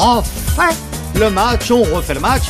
refait 0.00 0.76
le 1.14 1.30
match, 1.30 1.70
on 1.70 1.82
refait 1.82 2.14
le 2.14 2.20
match. 2.20 2.44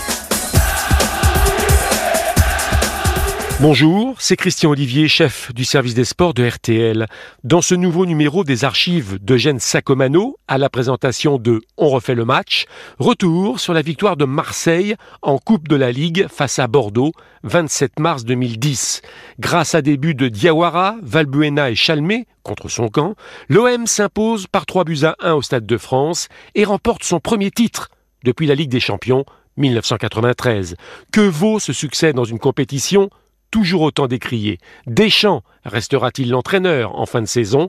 Bonjour, 3.60 4.14
c'est 4.18 4.36
Christian 4.36 4.70
Olivier, 4.70 5.06
chef 5.06 5.52
du 5.52 5.66
service 5.66 5.92
des 5.92 6.06
sports 6.06 6.32
de 6.32 6.48
RTL. 6.48 7.06
Dans 7.44 7.60
ce 7.60 7.74
nouveau 7.74 8.06
numéro 8.06 8.42
des 8.42 8.64
archives 8.64 9.18
d'Eugène 9.22 9.58
Sacomano, 9.58 10.38
à 10.48 10.56
la 10.56 10.70
présentation 10.70 11.36
de 11.36 11.60
On 11.76 11.90
refait 11.90 12.14
le 12.14 12.24
match, 12.24 12.64
retour 12.98 13.60
sur 13.60 13.74
la 13.74 13.82
victoire 13.82 14.16
de 14.16 14.24
Marseille 14.24 14.96
en 15.20 15.36
Coupe 15.36 15.68
de 15.68 15.76
la 15.76 15.92
Ligue 15.92 16.26
face 16.28 16.58
à 16.58 16.68
Bordeaux, 16.68 17.12
27 17.42 17.98
mars 17.98 18.24
2010. 18.24 19.02
Grâce 19.38 19.74
à 19.74 19.82
des 19.82 19.98
buts 19.98 20.14
de 20.14 20.28
Diawara, 20.28 20.96
Valbuena 21.02 21.70
et 21.70 21.74
Chalmé 21.74 22.26
contre 22.42 22.70
son 22.70 22.88
camp, 22.88 23.14
l'OM 23.50 23.86
s'impose 23.86 24.46
par 24.46 24.64
3 24.64 24.84
buts 24.84 25.04
à 25.04 25.16
1 25.20 25.34
au 25.34 25.42
Stade 25.42 25.66
de 25.66 25.76
France 25.76 26.28
et 26.54 26.64
remporte 26.64 27.04
son 27.04 27.20
premier 27.20 27.50
titre 27.50 27.90
depuis 28.24 28.46
la 28.46 28.54
Ligue 28.54 28.70
des 28.70 28.80
Champions 28.80 29.26
1993. 29.58 30.76
Que 31.12 31.20
vaut 31.20 31.58
ce 31.58 31.74
succès 31.74 32.14
dans 32.14 32.24
une 32.24 32.38
compétition 32.38 33.10
toujours 33.50 33.82
autant 33.82 34.06
décrié. 34.06 34.58
Deschamps 34.86 35.42
restera-t-il 35.64 36.30
l'entraîneur 36.30 36.98
en 36.98 37.06
fin 37.06 37.20
de 37.20 37.26
saison? 37.26 37.68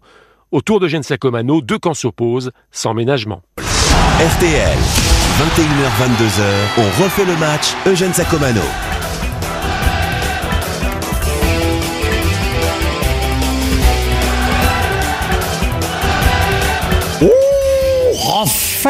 Autour 0.52 0.80
de 0.80 0.88
Sacomano, 1.02 1.62
deux 1.62 1.80
camps 1.80 1.94
s'opposent 1.94 2.52
sans 2.72 2.94
ménagement. 2.94 3.42
RTL, 3.58 4.78
21h-22h, 5.40 6.44
on 6.78 7.04
refait 7.04 7.26
le 7.26 7.38
match 7.38 7.74
Eugène 7.88 8.14
Sacomano. 8.14 8.62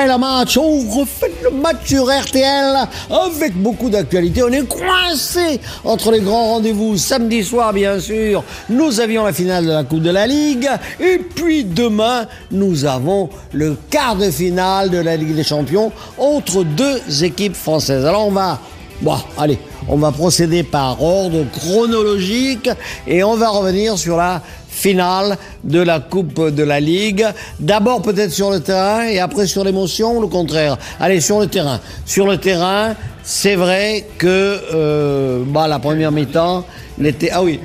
Refait 0.02 0.08
le 0.08 0.18
match, 0.18 0.58
on 0.58 1.00
refait 1.00 1.32
le 1.44 1.52
match 1.52 1.78
sur 1.86 2.06
RTL 2.06 2.88
avec 3.10 3.56
beaucoup 3.56 3.90
d'actualité. 3.90 4.42
On 4.44 4.52
est 4.52 4.68
coincé 4.68 5.60
entre 5.84 6.12
les 6.12 6.22
grands 6.22 6.54
rendez-vous. 6.54 6.98
Samedi 6.98 7.44
soir, 7.44 7.74
bien 7.74 8.00
sûr, 8.00 8.44
nous 8.70 9.00
avions 9.00 9.26
la 9.26 9.34
finale 9.34 9.66
de 9.66 9.72
la 9.72 9.84
Coupe 9.84 10.02
de 10.02 10.10
la 10.10 10.28
Ligue. 10.28 10.70
Et 11.00 11.18
puis 11.18 11.64
demain, 11.64 12.28
nous 12.52 12.86
avons 12.86 13.30
le 13.54 13.78
quart 13.90 14.16
de 14.16 14.30
finale 14.32 14.90
de 14.90 14.98
la 14.98 15.16
Ligue 15.16 15.36
des 15.36 15.44
Champions 15.44 15.92
entre 16.18 16.64
deux 16.64 17.24
équipes 17.24 17.56
françaises. 17.56 18.06
Alors 18.06 18.28
on 18.28 18.32
va, 18.32 18.60
bon, 19.02 19.18
allez, 19.38 19.60
on 19.88 19.98
va 19.98 20.12
procéder 20.12 20.64
par 20.64 21.02
ordre 21.02 21.46
chronologique 21.52 22.70
et 23.08 23.24
on 23.24 23.36
va 23.36 23.50
revenir 23.50 23.98
sur 23.98 24.18
la 24.18 24.42
finale 24.72 25.38
de 25.64 25.80
la 25.80 26.00
Coupe 26.00 26.50
de 26.50 26.64
la 26.64 26.80
Ligue. 26.80 27.26
D'abord 27.60 28.02
peut-être 28.02 28.32
sur 28.32 28.50
le 28.50 28.62
terrain 28.62 29.04
et 29.04 29.20
après 29.20 29.46
sur 29.46 29.64
l'émotion 29.64 30.18
ou 30.18 30.22
le 30.22 30.28
contraire? 30.28 30.78
Allez, 31.00 31.22
sur 31.22 31.40
le 31.40 31.48
terrain. 31.48 31.80
Sur 32.06 32.26
le 32.26 32.38
terrain, 32.38 32.96
c'est 33.22 33.56
vrai 33.56 34.08
que 34.18 34.60
euh, 34.74 35.44
bah, 35.46 35.68
la 35.68 35.78
première 35.78 36.12
mi-temps 36.12 36.66
n'était... 36.98 37.30
Ah 37.32 37.44
oui, 37.44 37.60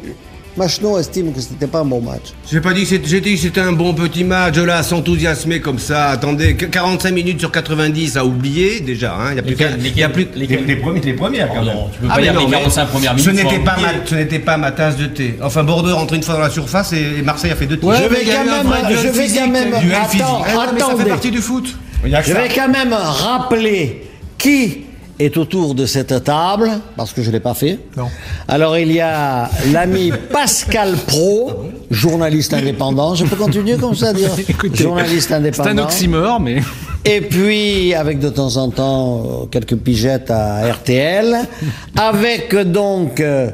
Machno 0.56 0.98
estime 0.98 1.32
que 1.32 1.40
c'était 1.40 1.66
pas 1.66 1.80
un 1.80 1.84
bon 1.84 2.00
match. 2.00 2.32
J'ai 2.50 2.60
pas 2.60 2.72
dit 2.72 2.82
que 2.82 2.88
c'était, 2.88 3.08
j'ai 3.08 3.20
dit 3.20 3.34
que 3.34 3.40
c'était 3.40 3.60
un 3.60 3.72
bon 3.72 3.92
petit 3.92 4.24
match, 4.24 4.56
là, 4.56 4.82
s'enthousiasmer 4.82 5.60
comme 5.60 5.78
ça. 5.78 6.08
Attendez, 6.10 6.54
que 6.54 6.64
45 6.64 7.12
minutes 7.12 7.40
sur 7.40 7.52
90 7.52 8.16
à 8.16 8.24
oublier, 8.24 8.80
déjà, 8.80 9.14
hein. 9.14 9.32
Il 9.32 9.36
y 9.36 9.38
a 9.40 9.42
plus 9.42 9.54
qu'à, 9.56 9.70
il 9.78 9.98
y 9.98 10.02
a 10.02 10.08
plus, 10.08 10.26
les, 10.34 10.46
les, 10.46 10.76
premiers, 10.76 11.00
les 11.00 11.12
premières, 11.12 11.48
quand 11.48 11.60
Oh 11.60 11.64
même. 11.64 11.74
non, 11.74 11.88
tu 11.92 11.98
peux 12.00 12.06
Ah, 12.08 12.14
pas 12.14 12.16
mais 12.16 12.22
dire 12.22 12.32
non, 12.34 12.40
les 12.40 12.46
mais 12.46 12.52
45 12.52 12.86
premières 12.86 13.14
minutes. 13.14 13.26
Ce 13.26 13.30
n'était 13.36 13.58
pas 13.64 13.76
ma, 13.76 13.88
ce 14.06 14.14
n'était 14.14 14.38
pas 14.38 14.56
ma 14.56 14.70
tasse 14.72 14.96
de 14.96 15.06
thé. 15.06 15.36
Enfin, 15.42 15.62
Bordeaux 15.62 15.90
est 15.90 15.92
rentré 15.92 16.16
une 16.16 16.22
fois 16.22 16.34
dans 16.36 16.40
la 16.40 16.50
surface 16.50 16.92
et, 16.94 17.22
Marseille 17.22 17.50
a 17.50 17.56
fait 17.56 17.66
deux 17.66 17.78
tirs. 17.78 17.88
Ouais, 17.90 17.96
Je 18.02 18.08
vais 18.08 18.24
quand 18.24 18.44
même, 18.44 18.66
je 18.90 19.08
vais 19.18 19.28
quand 19.38 19.48
même- 19.48 19.80
duel 19.80 19.94
attends, 19.94 20.08
physique. 20.08 20.24
Eh 20.76 20.80
ça 20.80 20.96
fait 20.96 21.08
partie 21.08 21.30
du 21.30 21.38
foot. 21.42 21.76
Je 22.02 22.32
vais 22.32 22.48
quand 22.54 22.68
même 22.68 22.94
rappeler 22.94 24.04
qui 24.38 24.85
est 25.18 25.36
autour 25.36 25.74
de 25.74 25.86
cette 25.86 26.24
table, 26.24 26.70
parce 26.96 27.12
que 27.12 27.22
je 27.22 27.28
ne 27.28 27.32
l'ai 27.32 27.40
pas 27.40 27.54
fait. 27.54 27.78
Non. 27.96 28.08
Alors 28.48 28.76
il 28.76 28.92
y 28.92 29.00
a 29.00 29.50
l'ami 29.72 30.12
Pascal 30.30 30.94
Pro, 31.06 31.70
journaliste 31.90 32.52
indépendant. 32.52 33.14
Je 33.14 33.24
peux 33.24 33.36
continuer 33.36 33.76
comme 33.76 33.94
ça 33.94 34.08
à 34.08 34.12
dire 34.12 34.30
Écoutez, 34.48 34.82
Journaliste 34.82 35.32
indépendant. 35.32 35.64
C'est 35.64 35.80
un 35.80 35.84
oxymore, 35.84 36.40
mais. 36.40 36.62
Et 37.04 37.20
puis, 37.20 37.94
avec 37.94 38.18
de 38.18 38.28
temps 38.28 38.56
en 38.56 38.68
temps 38.70 39.18
euh, 39.18 39.46
quelques 39.46 39.76
pigeettes 39.76 40.30
à 40.30 40.70
RTL, 40.72 41.36
avec 41.96 42.54
donc 42.72 43.20
euh, 43.20 43.50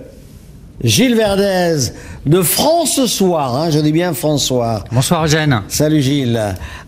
Gilles 0.82 1.14
Verdez 1.14 1.92
de 2.24 2.40
France 2.40 3.04
Soir, 3.06 3.54
hein, 3.54 3.70
je 3.70 3.78
dis 3.78 3.92
bien 3.92 4.14
François. 4.14 4.84
Bonsoir, 4.90 5.24
Eugène. 5.26 5.62
Salut 5.68 6.00
Gilles. 6.00 6.40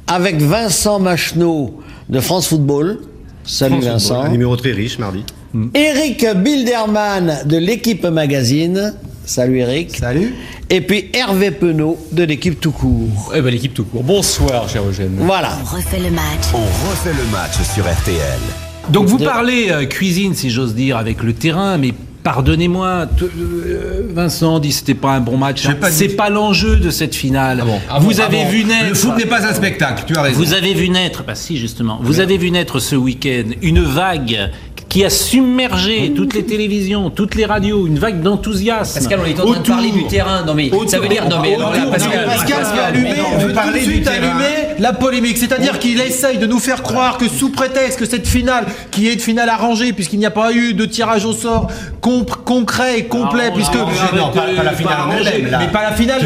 Avec 0.06 0.40
Vincent 0.40 0.98
Macheneau 0.98 1.80
de 2.08 2.20
France 2.20 2.48
Football. 2.48 2.98
Salut 3.44 3.80
Vincent. 3.80 4.22
Un 4.22 4.28
numéro 4.30 4.56
très 4.56 4.72
riche, 4.72 4.98
mardi. 4.98 5.22
Eric 5.74 6.26
Bilderman 6.36 7.40
de 7.44 7.56
l'équipe 7.56 8.04
Magazine. 8.04 8.94
Salut 9.24 9.58
Eric. 9.58 9.96
Salut. 9.96 10.34
Et 10.70 10.80
puis 10.80 11.10
Hervé 11.12 11.50
Penaud 11.50 11.98
de 12.12 12.24
l'équipe 12.24 12.60
Tout 12.60 12.72
Court. 12.72 13.32
Eh 13.34 13.40
ben, 13.40 13.50
l'équipe 13.50 13.72
tout 13.74 13.84
court. 13.84 14.02
Bonsoir, 14.02 14.68
cher 14.68 14.82
Eugène. 14.84 15.16
Voilà. 15.18 15.58
On 15.62 15.76
refait 15.76 16.00
le 16.00 16.10
match. 16.10 16.44
On 16.52 16.90
refait 16.90 17.12
le 17.12 17.30
match 17.30 17.52
sur 17.74 17.84
RTL. 17.84 18.40
Donc 18.90 19.06
vous 19.06 19.18
parlez 19.18 19.70
euh, 19.70 19.86
cuisine, 19.86 20.34
si 20.34 20.50
j'ose 20.50 20.74
dire, 20.74 20.96
avec 20.96 21.22
le 21.22 21.32
terrain, 21.32 21.78
mais 21.78 21.92
pardonnez-moi, 22.24 23.06
euh, 23.22 24.02
Vincent 24.12 24.58
dit 24.58 24.70
que 24.70 24.74
c'était 24.74 24.94
pas 24.94 25.12
un 25.12 25.20
bon 25.20 25.36
match. 25.36 25.62
Dit- 25.66 25.74
C'est 25.90 26.08
pas 26.16 26.30
l'enjeu 26.30 26.76
de 26.76 26.90
cette 26.90 27.14
finale. 27.14 27.58
Ah 27.62 27.64
bon. 27.64 27.80
Ah 27.88 27.98
vous 28.00 28.08
bon, 28.10 28.16
ah 28.20 28.24
avez 28.24 28.42
bon. 28.44 28.48
vu 28.48 28.64
naître. 28.64 28.88
Le 28.88 28.94
foot 28.94 29.16
n'est 29.16 29.26
pas 29.26 29.46
un 29.46 29.54
spectacle, 29.54 30.04
tu 30.06 30.16
as 30.16 30.22
raison. 30.22 30.38
Vous 30.40 30.54
avez 30.54 30.74
vu 30.74 30.88
naître, 30.88 31.22
bah 31.24 31.34
si 31.36 31.56
justement, 31.58 32.00
vous 32.02 32.18
avez 32.20 32.36
vu 32.38 32.50
naître 32.50 32.80
ce 32.80 32.96
week-end 32.96 33.50
une 33.62 33.80
vague 33.82 34.50
qui 34.88 35.04
a 35.04 35.10
submergé 35.10 36.12
toutes 36.14 36.34
les 36.34 36.44
télévisions, 36.44 37.10
toutes 37.10 37.34
les 37.34 37.44
radios, 37.46 37.86
une 37.86 37.98
vague 37.98 38.22
d'enthousiasme. 38.22 38.94
Pascal, 39.00 39.20
on 39.22 39.26
est 39.26 39.40
en 39.40 39.44
train 39.46 39.60
de 39.60 39.66
parler 39.66 39.90
du 39.90 40.04
terrain. 40.06 40.44
Non, 40.46 40.54
mais 40.54 40.70
ça 40.86 40.98
veut 41.00 41.08
dire. 41.08 41.28
Non, 41.28 41.40
mais 41.42 41.56
autour- 41.56 41.90
Pascal. 41.90 42.94
Mais 42.94 43.16
non. 43.16 43.54
La 44.78 44.92
polémique. 44.92 45.38
C'est-à-dire 45.38 45.78
qu'il 45.78 46.00
essaye 46.00 46.38
de 46.38 46.46
nous 46.46 46.58
faire 46.58 46.82
croire 46.82 47.18
que 47.18 47.28
sous 47.28 47.50
prétexte 47.50 47.98
que 47.98 48.06
cette 48.06 48.26
finale, 48.26 48.64
qui 48.90 49.08
est 49.08 49.14
une 49.14 49.20
finale 49.20 49.48
arrangée, 49.48 49.92
puisqu'il 49.92 50.18
n'y 50.18 50.26
a 50.26 50.30
pas 50.30 50.52
eu 50.52 50.74
de 50.74 50.84
tirage 50.84 51.24
au 51.24 51.32
sort 51.32 51.68
concret 52.44 52.98
et 52.98 53.04
complet, 53.04 53.50
puisque 53.54 53.74
non, 53.74 53.86
pas- 54.30 54.46
la 54.62 54.72
finale 54.72 54.96
en 55.08 55.12
elle-même, 55.12 55.50
là. 55.50 55.58
mais 55.60 55.68
pas 55.68 55.82
la 55.82 55.92
finale, 55.92 56.20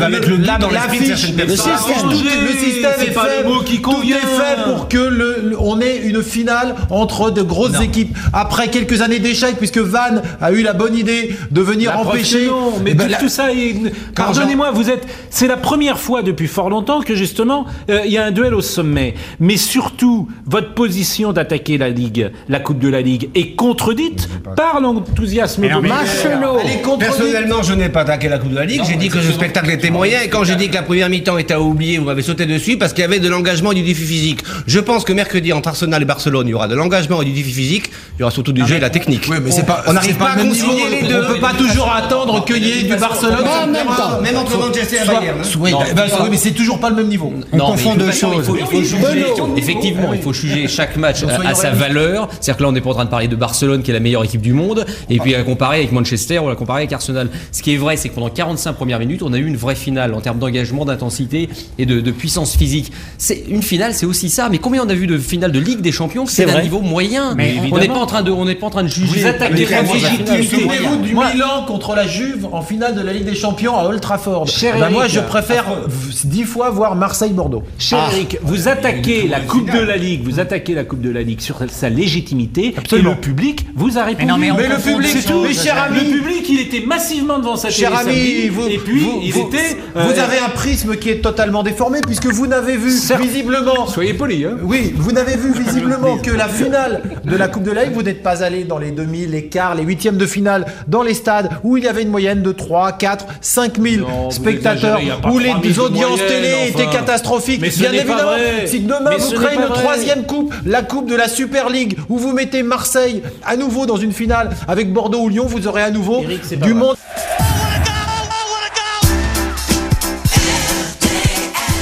l'affiche, 0.73 1.29
le 1.47 1.57
système, 1.57 2.93
est- 3.01 3.11
fait, 3.13 3.45
tout 3.81 4.03
est 4.03 4.15
fait 4.15 4.63
pour 4.65 4.89
que 4.89 4.99
le, 4.99 5.57
on 5.59 5.81
ait 5.81 5.99
une 5.99 6.23
finale 6.23 6.75
entre 6.91 7.31
de 7.31 7.43
grosses 7.43 7.81
équipes. 7.81 8.17
Après 8.33 8.69
quelques 8.69 9.01
années 9.03 9.19
d'échecs, 9.19 9.57
puisque 9.59 9.79
Van 9.79 10.21
a 10.41 10.53
eu 10.53 10.63
la 10.63 10.73
bonne 10.73 10.97
idée 10.97 11.35
de 11.51 11.61
venir 11.61 11.99
empêcher. 11.99 12.49
mais 12.83 12.91
Eh 12.93 12.95
ben, 12.95 13.09
tout, 13.19 13.29
ça 13.29 13.53
est... 13.53 13.75
Pardonnez-moi, 14.15 14.71
vous 14.73 14.91
êtes... 14.91 15.07
C'est 15.31 15.47
la 15.49 15.57
première 15.57 15.99
fois 15.99 16.23
depuis 16.23 16.47
fort 16.49 16.71
longtemps 16.71 17.01
que 17.03 17.15
justement, 17.15 17.67
euh, 17.91 18.01
il 18.05 18.13
y 18.13 18.19
a 18.19 18.25
un 18.25 18.31
duel 18.39 18.55
au 18.55 18.61
sommet. 18.63 19.15
Mais 19.41 19.57
surtout, 19.57 20.29
votre 20.47 20.73
position 20.75 21.33
d'attaquer 21.33 21.77
la 21.77 21.89
Ligue, 21.89 22.31
la 22.49 22.61
Coupe 22.61 22.79
de 22.79 22.89
la 22.89 23.01
Ligue, 23.01 23.31
est 23.35 23.51
contredite 23.57 24.29
par 24.57 24.81
l'enthousiasme 24.81 25.63
de 25.63 25.81
Macheneau. 25.81 26.59
Elle 26.65 26.71
est 26.71 26.83
contredite. 26.83 27.17
Personnellement, 27.17 27.63
je 27.65 27.73
n'ai 27.75 27.89
pas 27.89 28.03
attaqué 28.03 28.29
la 28.29 28.39
Coupe 28.39 28.51
de 28.51 28.57
la 28.57 28.65
Ligue. 28.65 28.83
J'ai 28.89 28.95
dit 28.97 29.09
que 29.09 29.19
le 29.19 29.33
spectacle 29.33 29.71
était 29.71 29.91
moyen. 29.91 30.21
Et 30.23 30.29
quand 30.29 30.45
j'ai 30.45 30.55
dit 30.55 30.69
que 30.69 30.75
la 30.75 30.83
première 30.83 31.09
mi-temps 31.09 31.39
était 31.39 31.55
à 31.55 31.61
oublier, 31.61 31.99
vous 31.99 32.05
m'avez 32.05 32.23
sauté 32.23 32.47
dessus 32.47 32.79
parce 32.79 32.93
qu'il 32.93 33.03
y 33.03 33.05
avait 33.05 33.19
de 33.19 33.29
l'engagement 33.29 33.73
et 33.73 33.75
du 33.75 33.83
défi 33.83 34.05
physique. 34.05 34.41
Je 34.67 34.79
pense 34.79 35.05
que 35.05 35.13
mercredi, 35.13 35.53
entre 35.53 35.71
Arsenal 35.71 36.01
et 36.03 36.05
Barcelone, 36.05 36.47
il 36.47 36.51
y 36.51 36.55
aura 36.55 36.69
de 36.69 36.77
l'engagement 36.77 37.21
et 37.23 37.25
du 37.25 37.33
défi 37.33 37.53
physique. 37.53 37.91
Il 38.17 38.21
y 38.21 38.23
aura 38.23 38.31
surtout 38.31 38.53
du 38.53 38.65
jeu 38.67 38.75
et 38.75 38.79
de 38.79 38.83
la 38.83 38.91
technique. 38.91 39.27
Oui, 39.29 39.39
mais 39.43 39.51
c'est 39.51 39.67
pas. 39.67 39.83
On 39.89 39.93
n'arrive 39.95 40.17
pas 40.17 40.31
à 40.31 40.37
concilier 40.37 40.85
les 41.01 41.09
deux. 41.09 41.25
On 41.29 41.35
peut 41.35 41.41
pas 41.41 41.55
toujours 41.55 41.91
attendre 41.91 42.45
qu'il 42.45 42.65
y 42.65 42.71
ait 42.71 42.83
du 42.85 42.97
Barcelone. 42.97 43.39
Même 43.73 43.87
temps. 43.87 44.21
Même 44.23 44.37
entre 44.37 44.57
Manchester 44.59 44.99
et 45.03 45.07
Bayern. 45.07 45.39
hein. 45.41 45.49
Oui, 45.59 45.73
bah, 45.97 46.05
faut 46.09 46.23
oui, 46.23 46.29
mais 46.31 46.37
c'est 46.37 46.53
toujours 46.53 46.79
pas 46.79 46.91
le 46.91 46.97
même 46.97 47.09
niveau. 47.09 47.33
Non, 47.53 47.67
confond 47.67 47.95
deux 47.95 48.07
toute 48.07 48.15
choses. 48.33 48.39
Il 48.39 48.45
faut, 48.45 48.57
il 48.57 48.67
faut 48.67 48.83
juger, 48.83 49.25
effectivement, 49.57 50.13
il 50.13 50.21
faut 50.21 50.33
juger 50.33 50.69
chaque 50.69 50.97
match 50.97 51.21
Donc, 51.23 51.31
à, 51.45 51.55
sa 51.55 51.71
valeur. 51.71 52.29
C'est-à-dire 52.41 52.57
que 52.59 52.63
là, 52.63 52.69
on 52.69 52.73
n'est 52.73 52.81
pas 52.81 52.91
en 52.91 52.95
train 52.95 53.05
de 53.05 53.11
parler 53.11 53.29
de 53.29 53.37
Barcelone, 53.37 53.83
qui 53.83 53.91
est 53.91 53.95
la 53.95 54.01
meilleure 54.01 54.25
équipe 54.25 54.41
du 54.41 54.53
monde, 54.53 54.87
et 55.11 55.19
puis 55.19 55.35
à 55.35 55.43
comparer 55.43 55.79
avec 55.79 55.93
Manchester 55.93 56.39
ou 56.39 56.49
à 56.49 56.57
comparer 56.57 56.81
avec 56.83 56.93
Arsenal. 56.93 57.29
Ce 57.53 57.63
qui 57.63 57.75
est 57.75 57.77
vrai, 57.77 57.97
c'est 57.97 58.09
que 58.09 58.15
pendant 58.15 58.31
45 58.31 58.73
premières 58.75 58.99
minutes, 58.99 59.23
on 59.23 59.33
a 59.33 59.39
eu 59.39 59.47
une 59.47 59.57
vraie 59.57 59.75
finale 59.75 60.15
en 60.15 60.21
termes 60.21 60.39
d'engagement, 60.39 60.85
d'intensité 60.85 61.49
et 61.79 61.87
de, 61.87 62.01
de 62.01 62.11
puissance 62.11 62.57
physique. 62.57 62.93
C'est 63.19 63.45
une 63.49 63.63
finale, 63.63 63.95
c'est 63.95 64.07
aussi 64.07 64.29
ça. 64.31 64.49
Mais 64.51 64.59
combien 64.59 64.83
on 64.85 64.89
a 64.89 64.95
vu 64.95 65.07
de 65.07 65.19
finales 65.19 65.53
de 65.53 65.59
Ligue 65.61 65.81
des 65.81 65.93
Champions 65.93 66.25
que 66.25 66.31
C'est 66.33 66.47
d'un 66.47 66.63
niveau 66.63 66.81
moyen 66.81 67.35
Mais 67.37 67.55
On 67.73 67.79
n'est 67.79 67.89
pas 67.89 67.95
en 67.95 68.07
train 68.07 68.23
de, 68.23 68.31
on 68.31 68.45
n'est 68.45 68.55
pas 68.55 68.67
en 68.67 68.71
train 68.71 68.83
de 68.83 68.89
juger. 68.89 69.21
Vous 69.21 69.27
attaquez. 69.27 69.67
Souvenez-vous 69.67 70.97
du 71.03 71.15
Milan 71.15 71.65
contre 71.67 71.95
la 71.95 72.07
Juve 72.07 72.47
en 72.53 72.63
finale 72.63 72.95
de 72.95 73.01
la 73.01 73.13
Ligue 73.13 73.25
des 73.25 73.35
Champions 73.35 73.77
à 73.77 73.85
Old 73.85 74.01
Trafford. 74.01 74.47
Eh 74.63 74.79
ben, 74.79 74.91
moi, 74.91 75.07
je 75.09 75.21
préfère 75.21 75.65
v- 75.87 76.13
dix 76.25 76.45
fois 76.45 76.71
voir 76.71 76.95
Marseille-Bordeaux. 76.95 77.63
Cher 77.79 77.99
Ah, 78.01 78.11
Eric, 78.19 78.39
vous 78.43 78.67
attaquez 78.67 79.29
la 79.29 79.39
Coupe 79.39 79.71
de 79.71 79.79
la 79.79 79.97
Ligue, 79.97 80.23
vous 80.25 80.41
attaquez 80.41 80.75
la 80.75 80.83
Coupe 80.83 81.01
de 81.01 81.11
la 81.11 81.23
Ligue 81.23 81.41
sur 81.41 81.61
sa 81.71 81.89
légitimité, 81.89 82.75
Absolument. 82.77 83.13
et 83.13 83.15
le 83.15 83.21
public 83.21 83.67
vous 83.77 83.97
a 83.97 84.03
répondu. 84.05 84.27
non, 84.27 84.39
mais 84.39 84.49
le 84.49 84.77
public, 84.83 85.11
c'est 85.13 85.31
tout. 85.31 85.41
mais 85.43 85.53
cher 85.55 85.81
ami, 85.81 86.01
Le 86.01 86.19
public, 86.19 86.45
il 86.49 86.61
était 86.61 86.85
massivement 86.85 87.39
devant 87.39 87.55
sa 87.55 87.69
télé 87.69 87.79
Cher 87.81 87.97
ami, 87.97 88.11
samedi, 88.13 88.49
vous, 88.49 88.67
et 88.67 88.79
puis 88.79 89.01
vous, 89.01 89.21
il 89.23 89.33
vous- 89.33 89.47
était. 89.47 89.77
vous 89.95 90.01
euh, 90.01 90.25
avez 90.25 90.39
un 90.45 90.49
prisme 90.49 90.97
qui 90.97 91.11
est 91.11 91.21
totalement 91.21 91.63
déformé 91.63 92.01
puisque 92.05 92.27
vous 92.27 92.49
n'avez 92.49 92.77
vu 92.77 92.91
Certes. 92.91 93.23
visiblement. 93.23 93.87
Soyez 93.87 94.15
poli, 94.15 94.45
hein. 94.45 94.57
Oui, 94.65 94.93
vous 94.97 95.13
n'avez 95.13 95.37
vu 95.37 95.53
visiblement 95.65 96.19
que 96.19 96.33
la 96.33 96.49
finale 96.49 97.03
de 97.25 97.37
la 97.37 97.47
Coupe 97.47 97.63
de 97.63 97.71
la 97.71 97.85
Ligue. 97.85 97.95
Vous 97.95 98.03
n'êtes 98.03 98.25
pas 98.25 98.43
allé 98.43 98.65
dans 98.65 98.79
les 98.79 98.91
demi, 98.91 99.27
les 99.27 99.45
quarts, 99.47 99.77
les 99.77 99.85
huitièmes 99.85 100.17
de 100.17 100.27
finale 100.27 100.67
dans 100.89 101.03
les 101.03 101.15
stades 101.15 101.51
où 101.63 101.77
il 101.77 101.85
y 101.85 101.89
avait 101.89 102.03
une 102.03 102.11
moyenne 102.11 102.43
de 102.43 102.51
3, 102.51 102.93
4, 102.93 103.27
5 103.41 103.79
000 103.81 104.09
Non, 104.09 104.25
vous 104.25 104.31
spectateurs, 104.33 104.99
où 105.31 105.39
3 105.39 105.41
000 105.41 105.55
les 105.63 105.79
audiences 105.79 106.19
moyenne, 106.19 106.27
télé 106.43 106.55
enfin. 106.73 106.83
étaient 106.83 106.91
catastrophiques. 106.97 107.61
Mais 107.61 107.71
ce 107.71 107.79
Bien 107.81 107.93
évidemment, 108.13 108.31
vrai. 108.33 108.67
si 108.67 108.81
demain 108.81 109.11
Mais 109.11 109.17
vous 109.17 109.29
ce 109.31 109.35
créez 109.35 109.55
une 109.57 109.63
vrai. 109.63 109.79
troisième 109.83 110.25
coupe, 110.25 110.55
la 110.67 110.83
coupe 110.83 111.09
de 111.09 111.15
la 111.17 111.29
Super 111.29 111.69
League, 111.71 111.97
où 112.09 112.19
vous 112.19 112.33
mettez 112.33 112.63
Marseille 112.63 113.23
à 113.45 113.57
nouveau 113.57 113.87
dans 113.87 113.97
une 113.97 114.13
finale 114.13 114.51
avec 114.67 114.93
Bordeaux 114.93 115.21
ou 115.23 115.29
Lyon, 115.29 115.47
vous 115.47 115.67
aurez 115.69 115.83
à 115.83 115.91
nouveau 115.91 116.23
Eric, 116.23 116.59
du 116.61 116.75
monde. 116.75 116.97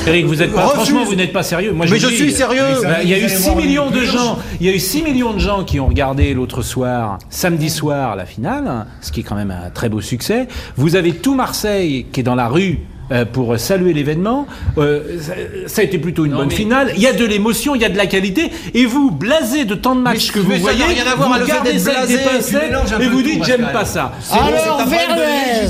Eric, 0.08 0.24
vous 0.26 0.40
êtes 0.40 0.52
pas, 0.52 0.66
Refuse. 0.66 0.74
franchement, 0.84 1.04
vous 1.04 1.16
n'êtes 1.16 1.32
pas 1.32 1.42
sérieux. 1.42 1.72
Moi, 1.72 1.84
Mais 1.90 1.98
je 1.98 2.06
dis, 2.06 2.14
suis 2.16 2.30
sérieux. 2.32 2.62
bah, 2.84 3.02
Il 3.02 3.08
y 3.08 3.14
a 3.14 3.18
eu 3.18 3.22
Vous 3.22 3.26
allez 3.26 3.36
6 3.36 3.42
voir 3.42 3.56
millions 3.56 3.90
de 3.90 4.00
gens. 4.02 4.38
Il 4.60 4.66
y 4.66 4.70
a 4.70 4.72
eu 4.72 4.78
6 4.78 5.02
millions 5.02 5.32
de 5.32 5.40
gens 5.40 5.64
qui 5.64 5.80
ont 5.80 5.88
regardé 5.88 6.32
l'autre 6.32 6.62
soir, 6.62 7.18
samedi 7.28 7.68
soir, 7.70 8.14
la 8.14 8.24
finale, 8.24 8.86
ce 9.00 9.10
qui 9.10 9.20
est 9.20 9.22
quand 9.24 9.34
même 9.34 9.50
un 9.50 9.68
très 9.70 9.88
beau 9.88 10.00
succès. 10.00 10.46
Vous 10.76 10.94
avez 10.94 11.10
tout 11.12 11.34
Marseille 11.34 12.06
qui 12.12 12.20
est 12.20 12.22
dans 12.22 12.36
la 12.36 12.46
rue. 12.46 12.78
Euh, 13.12 13.24
pour 13.24 13.58
saluer 13.58 13.92
l'événement, 13.92 14.46
Euh, 14.78 15.18
ça, 15.20 15.32
ça 15.66 15.80
a 15.80 15.84
été 15.84 15.98
plutôt 15.98 16.24
une 16.24 16.32
Non, 16.32 16.38
bonne 16.38 16.48
mais- 16.48 16.54
finale. 16.54 16.92
Il 16.96 17.02
y 17.02 17.06
a 17.06 17.12
de 17.12 17.24
l'émotion, 17.24 17.74
il 17.74 17.82
y 17.82 17.84
a 17.84 17.88
de 17.88 17.96
la 17.96 18.06
qualité, 18.06 18.50
et 18.74 18.84
vous, 18.84 19.10
blasé 19.10 19.64
de 19.64 19.74
tant 19.74 19.94
de 19.94 20.00
matchs 20.00 20.32
que 20.32 20.38
vous 20.38 20.52
ça 20.52 20.58
voyez, 20.58 20.84
rien 20.84 21.04
à 21.10 21.14
voir 21.14 21.38
vous 21.38 21.46
ça 21.46 21.60
avec 21.60 21.74
des 22.08 22.18
pincettes 22.18 22.72
et 23.00 23.08
vous 23.08 23.22
dites 23.22 23.44
j'aime 23.44 23.68
pas 23.72 23.84
ça. 23.84 24.12
Alors, 24.32 24.84
Verdez 24.86 25.66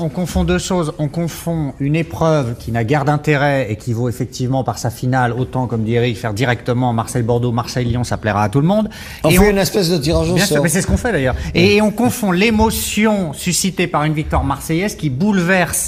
on, 0.00 0.04
on 0.04 0.08
confond 0.08 0.44
deux 0.44 0.58
choses. 0.58 0.92
On 0.98 1.08
confond 1.08 1.74
une 1.80 1.96
épreuve 1.96 2.54
qui 2.58 2.72
n'a 2.72 2.84
guère 2.84 3.04
d'intérêt 3.04 3.66
et 3.70 3.76
qui 3.76 3.92
vaut 3.92 4.08
effectivement 4.08 4.64
par 4.64 4.78
sa 4.78 4.90
finale, 4.90 5.32
autant 5.32 5.66
comme 5.66 5.84
dit 5.84 5.94
Eric, 5.94 6.16
faire 6.16 6.34
directement 6.34 6.92
Marseille-Bordeaux, 6.92 7.52
Marseille-Lyon, 7.52 8.04
ça 8.04 8.16
plaira 8.16 8.44
à 8.44 8.48
tout 8.48 8.60
le 8.60 8.66
monde. 8.66 8.88
On 9.24 9.30
Et 9.30 9.36
fait 9.36 9.50
une 9.50 9.58
espèce 9.58 9.90
de 9.90 9.98
tirage 9.98 10.30
au 10.30 10.34
Bien 10.34 10.44
sûr, 10.44 10.56
sort. 10.56 10.64
mais 10.64 10.68
c'est 10.70 10.82
ce 10.82 10.86
qu'on 10.86 10.96
fait 10.96 11.12
d'ailleurs. 11.12 11.34
Et 11.54 11.80
on 11.82 11.90
confond 11.90 12.32
l'émotion 12.32 13.32
suscitée 13.32 13.86
par 13.86 14.04
une 14.04 14.14
victoire 14.14 14.44
marseillaise 14.44 14.94
qui 14.96 15.10
bouleverse 15.10 15.87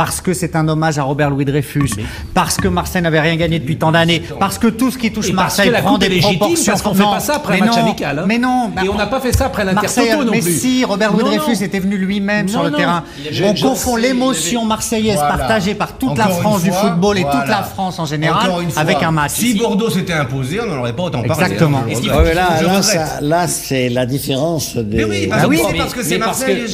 parce 0.00 0.22
que 0.22 0.32
c'est 0.32 0.56
un 0.56 0.66
hommage 0.66 0.96
à 0.98 1.02
Robert 1.02 1.28
Louis 1.28 1.44
Dreyfus, 1.44 1.90
parce 2.32 2.56
que 2.56 2.68
Marseille 2.68 3.02
n'avait 3.02 3.20
rien 3.20 3.36
gagné 3.36 3.58
depuis 3.58 3.76
tant 3.76 3.92
d'années, 3.92 4.22
parce 4.38 4.56
que 4.56 4.68
tout 4.68 4.90
ce 4.90 4.96
qui 4.96 5.12
touche 5.12 5.28
Et 5.28 5.32
Marseille 5.34 5.70
prend 5.82 5.98
des 5.98 6.08
légitime, 6.08 6.38
proportions. 6.38 6.72
parce 6.72 6.80
qu'on 6.80 6.94
fait 6.94 7.02
Non, 7.02 7.12
pas 7.12 7.20
ça 7.20 7.34
après 7.36 7.56
un 7.56 7.60
mais 7.60 7.66
match 7.66 7.76
non, 7.76 7.82
amical. 7.82 8.18
hein. 8.18 8.24
Mais 8.26 8.38
non, 8.38 8.70
Et 8.82 8.88
on 8.88 8.94
n'a 8.94 9.06
pas 9.08 9.20
fait 9.20 9.36
ça 9.36 9.44
après 9.44 9.62
Marseille, 9.66 10.04
l'intertoto 10.06 10.24
non 10.24 10.32
mais 10.32 10.40
plus. 10.40 10.58
si, 10.58 10.84
Robert 10.86 11.12
Louis 11.12 11.24
Non, 11.24 11.26
Dreyfus 11.36 11.60
non. 11.60 11.66
était 11.66 11.80
venu 11.80 11.98
lui-même 11.98 12.48
sur 12.48 12.62
le 12.62 12.70
non. 12.70 12.78
terrain. 12.78 13.04
On 13.44 13.54
confond 13.54 13.96
l'émotion 13.96 14.64
marseillaise 14.64 15.16
Voilà. 15.16 15.36
partagée 15.36 15.74
par 15.74 15.92
toute 15.98 16.16
la 16.16 16.24
Encore 16.28 16.40
France 16.40 16.62
du 16.62 16.72
football 16.72 17.18
et 17.18 17.24
toute 17.24 17.48
la 17.48 17.62
France 17.62 17.98
en 17.98 18.06
général 18.06 18.50
avec 18.76 19.02
un 19.02 19.10
match. 19.10 19.32
Si 19.34 19.52
Bordeaux 19.58 19.90
s'était 19.90 20.14
imposé, 20.14 20.60
on 20.62 20.66
n'en 20.66 20.78
aurait 20.78 20.94
pas 20.94 21.02
autant 21.02 21.22
parlé. 21.22 21.44
Exactement. 21.44 21.82
hein. 21.86 22.22
Mais 22.24 22.34
là, 23.20 23.46
c'est 23.48 23.90
la 23.90 24.06
différence 24.06 24.76
des. 24.78 24.96
Mais 24.96 25.04
oui, 25.04 25.26
parce 25.26 25.42
Bah 25.42 25.46
que 25.48 25.50
oui. 25.50 25.60
c'est 25.68 25.76
parce 25.76 25.92
que 25.92 26.02
c'est 26.02 26.16
Marseille 26.16 26.64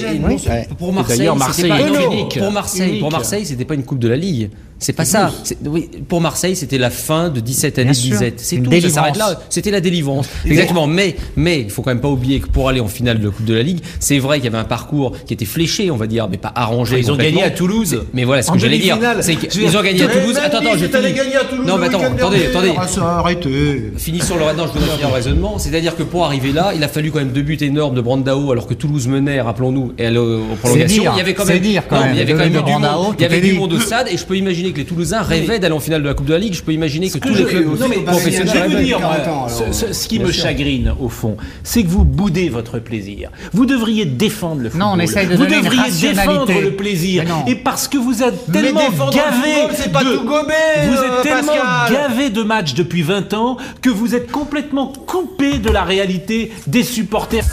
Ouais. 0.48 0.68
Pour 0.78 0.92
Marseille, 0.92 1.28
Marseille 1.36 1.68
pas 1.68 1.80
unique. 1.80 2.38
Pour 2.38 2.52
Marseille, 2.52 3.00
Marseille, 3.18 3.46
c'était 3.46 3.64
pas 3.64 3.74
une 3.74 3.84
coupe 3.84 3.98
de 3.98 4.08
la 4.08 4.16
Ligue. 4.16 4.50
C'est 4.78 4.92
pas 4.92 5.04
ça. 5.04 5.32
Oui, 5.64 5.88
pour 6.08 6.20
Marseille, 6.20 6.54
c'était 6.54 6.78
la 6.78 6.90
fin 6.90 7.30
de 7.30 7.40
17 7.40 7.78
années 7.78 7.90
de 7.90 7.94
disette. 7.94 8.40
C'est 8.40 8.56
tout. 8.56 8.70
délivrance. 8.70 8.92
Ça 8.92 9.00
s'arrête 9.00 9.16
là. 9.16 9.40
C'était 9.48 9.70
la 9.70 9.80
délivrance. 9.80 10.28
Exactement. 10.44 10.86
Mais, 10.86 11.16
mais, 11.36 11.60
il 11.60 11.70
faut 11.70 11.82
quand 11.82 11.90
même 11.90 12.00
pas 12.00 12.08
oublier 12.08 12.40
que 12.40 12.48
pour 12.48 12.68
aller 12.68 12.80
en 12.80 12.88
finale 12.88 13.18
de 13.18 13.26
la 13.26 13.30
Coupe 13.30 13.46
de 13.46 13.54
la 13.54 13.62
Ligue, 13.62 13.80
c'est 14.00 14.18
vrai 14.18 14.38
qu'il 14.38 14.44
y 14.44 14.48
avait 14.48 14.58
un 14.58 14.64
parcours 14.64 15.12
qui 15.26 15.32
était 15.32 15.44
fléché, 15.44 15.90
on 15.90 15.96
va 15.96 16.06
dire, 16.06 16.28
mais 16.28 16.36
pas 16.36 16.52
arrangé. 16.54 16.98
Ils 16.98 17.10
ont 17.10 17.16
gagné 17.16 17.42
à 17.42 17.50
Toulouse. 17.50 18.04
Mais 18.12 18.24
voilà, 18.24 18.42
ce 18.42 18.50
En 18.50 18.54
que 18.54 18.60
j'allais 18.60 18.78
dire. 18.78 18.98
C'est 19.20 19.36
qu'ils 19.36 19.76
ont 19.76 19.82
gagné 19.82 20.02
à 20.02 20.08
Toulouse. 20.08 20.36
Attends, 20.36 20.58
attends, 20.58 20.76
j'ai 20.76 20.88
fini. 20.88 21.12
gagner 21.12 21.36
à 21.36 21.44
Toulouse 21.44 21.66
Non, 21.66 21.78
mais 21.78 21.86
attends, 21.86 22.02
attendez, 22.02 22.46
attendez. 22.46 22.72
Ah, 22.76 23.18
arrêtez. 23.18 23.92
Finissons 23.96 24.36
le 24.36 24.56
non, 24.56 24.66
je 24.66 24.78
dois 24.78 24.88
finir 24.88 25.08
le 25.08 25.14
raisonnement. 25.14 25.58
C'est-à-dire 25.58 25.96
que 25.96 26.02
pour 26.02 26.24
arriver 26.24 26.52
là, 26.52 26.72
il 26.74 26.82
a 26.84 26.88
fallu 26.88 27.10
quand 27.10 27.18
même 27.18 27.32
deux 27.32 27.42
buts 27.42 27.58
énormes 27.60 27.94
de 27.94 28.00
Brandao, 28.00 28.52
alors 28.52 28.66
que 28.66 28.74
Toulouse 28.74 29.08
menait, 29.08 29.40
rappelons-nous, 29.40 29.92
et 29.98 30.06
aller 30.06 30.18
aux 30.18 30.56
prolongations. 30.60 31.12
il 31.14 31.18
y 31.18 31.20
avait 31.20 31.34
quand 31.34 31.44
même, 31.44 31.62
il 31.62 31.72
y 31.72 32.20
avait 32.20 32.32
quand 32.32 32.38
même 32.38 33.40
du 33.40 33.52
monde 33.54 33.72
au 33.72 33.80
stade, 33.80 34.08
et 34.08 34.16
je 34.16 34.24
peux 34.24 34.36
imaginer 34.36 34.65
que 34.72 34.78
les 34.78 34.84
Toulousains 34.84 35.22
rêvaient 35.22 35.58
d'aller 35.58 35.74
en 35.74 35.80
finale 35.80 36.02
de 36.02 36.08
la 36.08 36.14
Coupe 36.14 36.26
de 36.26 36.32
la 36.32 36.38
Ligue. 36.38 36.54
Je 36.54 36.62
peux 36.62 36.72
imaginer 36.72 37.10
que 37.10 37.18
tous 37.18 37.34
les 37.34 37.44
clubs 37.44 37.78
non, 37.78 37.88
mais 37.88 37.96
professionnels 37.98 38.48
je 38.48 38.52
vais 38.60 38.66
vous 38.68 38.72
rêvaient. 38.74 38.84
dire, 38.84 39.00
moi, 39.00 39.16
40 39.16 39.28
ans, 39.28 39.46
alors, 39.46 39.50
ce, 39.74 39.86
ce- 39.86 39.92
ce 39.92 40.08
qui 40.08 40.18
me 40.18 40.32
chagrine 40.32 40.94
au 41.00 41.08
fond, 41.08 41.36
c'est 41.62 41.82
que 41.82 41.88
vous 41.88 42.04
boudez 42.04 42.48
votre 42.48 42.78
plaisir. 42.78 43.30
Vous 43.52 43.66
devriez 43.66 44.04
défendre 44.04 44.62
le 44.62 44.70
football. 44.70 44.88
Non, 44.88 44.94
on 44.96 45.00
essaye 45.00 45.26
de 45.26 45.36
vous 45.36 45.46
devriez 45.46 45.90
défendre 46.00 46.52
le 46.60 46.76
plaisir. 46.76 47.24
Et 47.46 47.54
parce 47.56 47.88
que 47.88 47.98
vous 47.98 48.22
êtes 48.22 48.50
tellement 48.52 48.80
gavé 48.80 49.52
football, 49.60 49.70
c'est 49.76 49.92
pas 49.92 50.04
de, 50.04 50.14
tout 50.16 50.24
gober, 50.24 50.52
vous 50.88 50.96
euh, 50.96 51.16
êtes 51.18 51.22
tellement 51.22 51.52
Pascal. 51.52 51.92
gavé 51.92 52.30
de 52.30 52.42
matchs 52.42 52.74
depuis 52.74 53.02
20 53.02 53.34
ans 53.34 53.56
que 53.82 53.90
vous 53.90 54.14
êtes 54.14 54.30
complètement 54.30 54.92
coupé 55.06 55.58
de 55.58 55.70
la 55.70 55.82
réalité 55.84 56.52
des 56.66 56.82
supporters. 56.82 57.44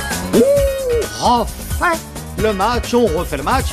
Refait 1.19 1.97
le 2.41 2.53
match, 2.53 2.93
on 2.93 3.05
refait 3.05 3.37
le 3.37 3.43
match. 3.43 3.65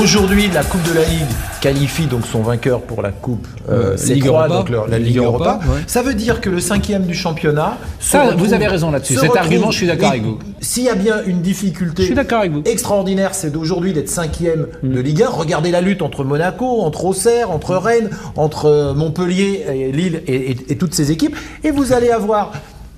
Aujourd'hui, 0.00 0.48
la 0.52 0.64
Coupe 0.64 0.82
de 0.88 0.94
la 0.94 1.04
Ligue 1.04 1.26
qualifie 1.60 2.06
donc 2.06 2.26
son 2.26 2.40
vainqueur 2.42 2.80
pour 2.80 3.02
la 3.02 3.10
Coupe 3.12 3.46
euh, 3.68 3.92
Euh, 3.92 3.96
C3, 3.96 4.12
Ligue 4.14 4.26
Europa. 4.26 4.48
donc 4.48 4.68
leur- 4.70 4.88
la 4.88 4.98
Ligue 4.98 5.08
Ligue 5.08 5.16
Europa, 5.18 5.44
Europa. 5.60 5.66
ouais. 5.66 5.80
Ça 5.86 6.02
veut 6.02 6.14
dire 6.14 6.40
que 6.40 6.48
le 6.50 6.60
cinquième 6.60 7.04
du 7.04 7.14
championnat. 7.14 7.76
se 8.00 8.10
Ça, 8.12 8.24
retrouve- 8.24 8.46
vous 8.48 8.54
avez 8.54 8.66
raison 8.66 8.90
là-dessus. 8.90 9.12
Cet 9.14 9.22
retrouve- 9.24 9.38
argument, 9.38 9.70
je 9.70 9.76
suis 9.76 9.86
d'accord 9.86 10.08
avec 10.10 10.22
vous. 10.22 10.38
S'il 10.60 10.84
y 10.84 10.88
a 10.88 10.94
bien 10.94 11.16
une 11.26 11.40
difficulté 11.42 12.02
Je 12.02 12.06
suis 12.06 12.14
d'accord 12.14 12.40
avec 12.40 12.52
vous. 12.52 12.62
extraordinaire, 12.64 13.34
c'est 13.34 13.50
d'aujourd'hui 13.52 13.92
d'être 13.92 14.08
cinquième 14.08 14.66
de 14.82 15.00
Ligue 15.00 15.22
1. 15.22 15.28
Regardez 15.28 15.70
la 15.70 15.80
lutte 15.82 16.02
entre 16.02 16.24
Monaco, 16.24 16.80
entre 16.80 17.04
Auxerre, 17.04 17.50
entre 17.50 17.76
Rennes, 17.76 18.10
entre 18.36 18.66
euh, 18.66 18.94
Montpellier, 18.94 19.64
et 19.72 19.92
Lille 19.92 20.22
et, 20.26 20.50
et- 20.52 20.56
et 20.72 20.76
toutes 20.78 20.94
ces 20.94 21.12
équipes. 21.12 21.36
Et 21.64 21.70
vous 21.70 21.92
allez 21.92 22.10
avoir 22.10 22.52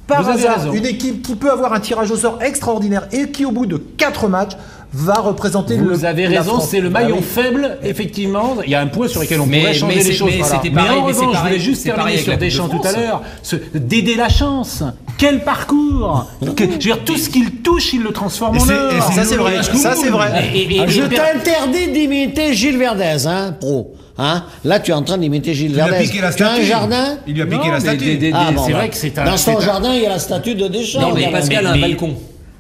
par 0.06 0.22
Vous 0.22 0.30
avez 0.30 0.42
hasard 0.46 0.58
raison. 0.60 0.72
une 0.72 0.86
équipe 0.86 1.22
qui 1.22 1.34
peut 1.34 1.50
avoir 1.50 1.72
un 1.72 1.80
tirage 1.80 2.10
au 2.10 2.16
sort 2.16 2.38
extraordinaire 2.42 3.06
et 3.12 3.30
qui 3.30 3.44
au 3.44 3.50
bout 3.50 3.66
de 3.66 3.76
quatre 3.76 4.28
matchs 4.28 4.52
va 4.96 5.14
représenter 5.14 5.76
le 5.76 5.92
Vous 5.92 6.04
avez 6.04 6.26
raison, 6.26 6.60
c'est 6.60 6.80
le 6.80 6.86
Ah 6.88 7.00
maillon 7.00 7.16
oui. 7.16 7.22
faible, 7.24 7.78
effectivement. 7.82 8.56
Il 8.64 8.70
y 8.70 8.74
a 8.76 8.80
un 8.80 8.86
point 8.86 9.08
sur 9.08 9.20
lequel 9.22 9.40
on 9.40 9.46
Mais- 9.46 9.60
pourrait 9.60 9.74
changer 9.74 9.96
mais 9.96 10.02
les 10.04 10.12
choses. 10.12 10.30
mais 10.30 10.38
voilà. 10.38 10.54
c'était 10.62 10.70
pareil, 10.74 10.98
en 11.00 11.06
mais 11.06 11.12
c'est 11.12 11.18
revanche, 11.20 11.36
je 11.36 11.42
voulais 11.42 11.58
juste 11.58 11.82
terminer 11.84 12.16
sur 12.18 12.32
Coupe 12.32 12.40
de 12.40 12.44
Deschamps 12.44 12.68
tout 12.68 12.80
à 12.86 12.92
l'heure. 12.92 13.22
Ce- 13.42 13.56
D'aider 13.74 14.14
la 14.14 14.28
chance. 14.28 14.84
Quel 15.24 15.40
parcours 15.42 16.26
Que- 16.54 16.64
Je 16.64 16.70
veux 16.70 16.76
dire, 16.76 16.98
tout 17.04 17.16
ce 17.16 17.30
qu'il 17.30 17.50
touche, 17.62 17.94
il 17.94 18.02
le 18.02 18.12
transforme 18.12 18.56
Et 18.56 18.60
en 18.60 18.62
or. 18.68 19.12
Ça 19.14 19.24
c'est 19.24 19.36
vrai, 19.36 19.62
ça 19.62 19.94
c'est 19.94 20.10
vrai. 20.10 20.50
Et- 20.54 20.58
et- 20.58 20.82
et- 20.82 20.88
Je 20.88 21.00
t'interdis 21.02 21.88
d'imiter 21.92 22.52
Gilles 22.52 22.76
Verdez, 22.76 23.26
hein, 23.26 23.56
pro. 23.58 23.94
Hein 24.18 24.44
Là, 24.64 24.80
tu 24.80 24.90
es 24.90 24.94
en 24.94 25.02
train 25.02 25.16
d'imiter 25.16 25.54
Gilles 25.54 25.70
Il 25.70 25.74
lui 25.76 25.80
a 25.80 25.86
Verdez. 25.88 26.04
piqué 26.04 26.20
la 26.20 26.32
Tu 26.32 26.42
as 26.42 26.46
un 26.48 26.52
statue. 26.52 26.66
jardin 26.66 27.16
Il 27.26 27.34
lui 27.34 27.42
a 27.42 27.46
piqué 27.46 27.66
Non, 27.66 27.72
la 27.72 27.80
statue. 27.80 28.32
Ah, 28.34 28.52
bon, 28.52 28.62
c'est 28.66 28.72
bah. 28.72 28.78
vrai 28.78 28.88
que 28.90 28.96
c'est 28.96 29.18
un. 29.18 29.24
Dans 29.24 29.36
son 29.38 29.58
jardin, 29.60 29.94
il 29.94 30.02
y 30.02 30.06
a 30.06 30.10
la 30.10 30.18
statue 30.18 30.54
de 30.54 30.68
Deschamps. 30.68 31.00
Non, 31.00 31.14
mais. 31.14 31.30
Pascal 31.32 31.66
a 31.66 31.70
un 31.70 31.74
mais- 31.74 31.80
balcon. 31.80 32.14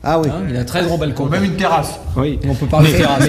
Ah 0.06 0.18
oui. 0.20 0.28
Hein, 0.30 0.42
il 0.50 0.56
a 0.56 0.60
un 0.60 0.64
très 0.64 0.84
grand 0.84 0.98
balcon. 0.98 1.26
Même 1.26 1.44
une 1.44 1.56
terrasse. 1.56 1.98
Oui. 2.16 2.38
On 2.48 2.54
peut 2.54 2.66
parler 2.66 2.92
de 2.92 2.96
terrasse. 2.98 3.24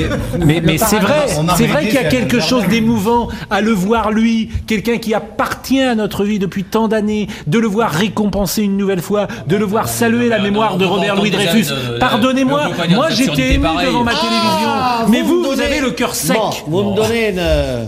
Mais, 0.46 0.62
mais 0.62 0.78
c'est 0.78 1.00
vrai, 1.00 1.28
c'est 1.58 1.68
vrai 1.68 1.86
qu'il 1.86 1.94
y 1.94 1.98
a 1.98 2.04
quelque 2.06 2.40
chose 2.40 2.68
d'émouvant 2.68 3.30
à 3.50 3.62
le 3.62 3.72
voir 3.72 4.12
lui, 4.12 4.50
quelqu'un 4.68 4.98
qui 4.98 5.14
appartient 5.14 5.82
à 5.82 5.96
notre 5.96 6.24
vie 6.24 6.38
depuis 6.40 6.64
tant 6.64 6.88
d'années, 6.88 7.28
de 7.48 7.60
le 7.60 7.68
voir 7.68 7.92
récompenser 7.92 8.64
une 8.64 8.78
nouvelle 8.78 9.02
fois, 9.02 9.28
de 9.48 9.56
le 9.56 9.66
voir 9.66 9.88
saluer 9.88 10.28
la 10.30 10.40
mémoire 10.40 10.78
de 10.78 10.86
Robert 10.86 11.16
Louis 11.16 11.32
Dreyfus. 11.32 11.68
Pardonnez-moi, 12.00 12.70
moi 12.90 13.10
j'étais 13.10 13.54
ému 13.54 13.68
devant 13.86 14.04
ma 14.04 14.12
télévision, 14.12 14.70
Ah, 14.70 15.06
mais 15.10 15.22
vous 15.22 15.44
vous, 15.44 15.60
avez 15.62 15.80
le 15.80 15.92
cœur 15.92 16.14
sec. 16.16 16.38
Vous 16.68 16.84
me 16.92 16.96
donnez 16.96 17.30
une, 17.30 17.40
euh, 17.40 17.86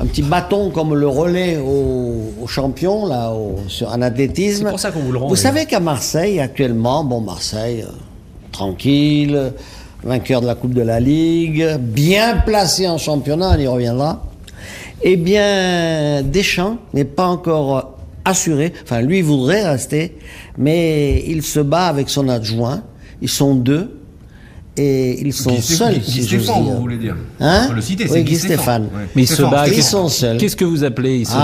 un 0.00 0.06
petit 0.06 0.22
bâton 0.22 0.70
comme 0.70 0.94
le 0.94 1.06
relais 1.06 1.56
au, 1.58 2.32
au 2.42 2.46
champion, 2.46 3.06
là, 3.06 3.30
au- 3.30 3.58
sur, 3.68 3.88
en 3.92 4.02
athlétisme. 4.02 4.64
C'est 4.64 4.70
pour 4.70 4.80
ça 4.80 4.90
qu'on 4.90 5.00
vous 5.00 5.12
le 5.12 5.18
rend, 5.18 5.28
Vous 5.28 5.36
savez 5.36 5.66
qu'à 5.66 5.80
Marseille, 5.80 6.40
actuellement, 6.40 7.04
bon, 7.04 7.20
Marseille, 7.20 7.84
euh, 7.86 7.92
tranquille, 8.54 9.52
vainqueur 10.02 10.40
de 10.40 10.46
la 10.46 10.54
Coupe 10.54 10.72
de 10.72 10.80
la 10.82 11.00
Ligue, 11.00 11.76
bien 11.78 12.38
placé 12.38 12.88
en 12.88 12.96
championnat, 12.98 13.56
on 13.56 13.58
y 13.58 13.66
reviendra. 13.66 14.24
Eh 15.02 15.16
bien, 15.16 16.22
Deschamps 16.22 16.78
n'est 16.94 17.04
pas 17.04 17.26
encore 17.26 17.98
assuré. 18.24 18.72
Enfin, 18.82 19.02
lui 19.02 19.20
voudrait 19.20 19.68
rester, 19.68 20.16
mais 20.56 21.22
il 21.26 21.42
se 21.42 21.60
bat 21.60 21.86
avec 21.88 22.08
son 22.08 22.28
adjoint. 22.28 22.82
Ils 23.20 23.28
sont 23.28 23.54
deux. 23.54 23.98
Et 24.76 25.20
ils 25.20 25.32
sont 25.32 25.52
Guy 25.52 25.62
seuls, 25.62 25.98
Guy 25.98 26.10
si 26.10 26.24
Stéphane, 26.24 26.64
vous 26.64 26.80
voulez 26.80 26.96
dire. 26.96 27.14
Hein 27.38 27.70
le 27.72 27.80
citer, 27.80 28.04
Oui, 28.04 28.10
c'est 28.12 28.24
Guy 28.24 28.32
Guy 28.32 28.38
Stéphane. 28.38 28.86
Stéphane. 28.86 29.02
Ouais. 29.02 29.08
Mais 29.14 29.22
il 29.22 29.28
se 29.28 29.34
Stéphane, 29.34 29.50
bat. 29.52 29.68
Ils 29.68 29.82
sont 29.84 30.08
seuls. 30.08 30.36
Qu'est-ce 30.38 30.56
que 30.56 30.64
vous 30.64 30.82
appelez 30.82 31.18
il 31.18 31.26
se 31.26 31.32
bat 31.32 31.38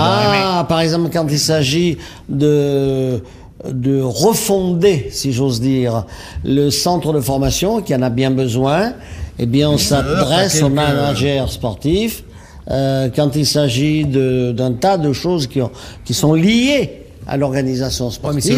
Ah, 0.59 0.65
par 0.67 0.81
exemple, 0.81 1.09
quand 1.13 1.25
il 1.29 1.39
s'agit 1.39 1.97
de 2.27 3.23
de 3.69 4.01
refonder, 4.01 5.07
si 5.11 5.31
j'ose 5.33 5.61
dire, 5.61 6.05
le 6.43 6.69
centre 6.69 7.13
de 7.13 7.19
formation 7.21 7.81
qui 7.81 7.93
en 7.95 8.01
a 8.01 8.09
bien 8.09 8.31
besoin, 8.31 8.93
eh 9.39 9.45
bien, 9.45 9.69
on 9.69 9.77
s'adresse 9.77 10.53
quelques- 10.53 10.65
au 10.65 10.69
manager 10.69 11.51
sportif 11.51 12.23
euh, 12.69 13.09
quand 13.15 13.35
il 13.35 13.45
s'agit 13.45 14.05
de- 14.05 14.51
d'un 14.51 14.73
tas 14.73 14.97
de 14.97 15.13
choses 15.13 15.47
qui, 15.47 15.61
ont, 15.61 15.71
qui 16.05 16.13
sont 16.13 16.33
liées 16.33 16.97
à 17.27 17.37
l'organisation 17.37 18.09
sportive. 18.09 18.35
mais 18.35 18.41
c'est 18.41 18.53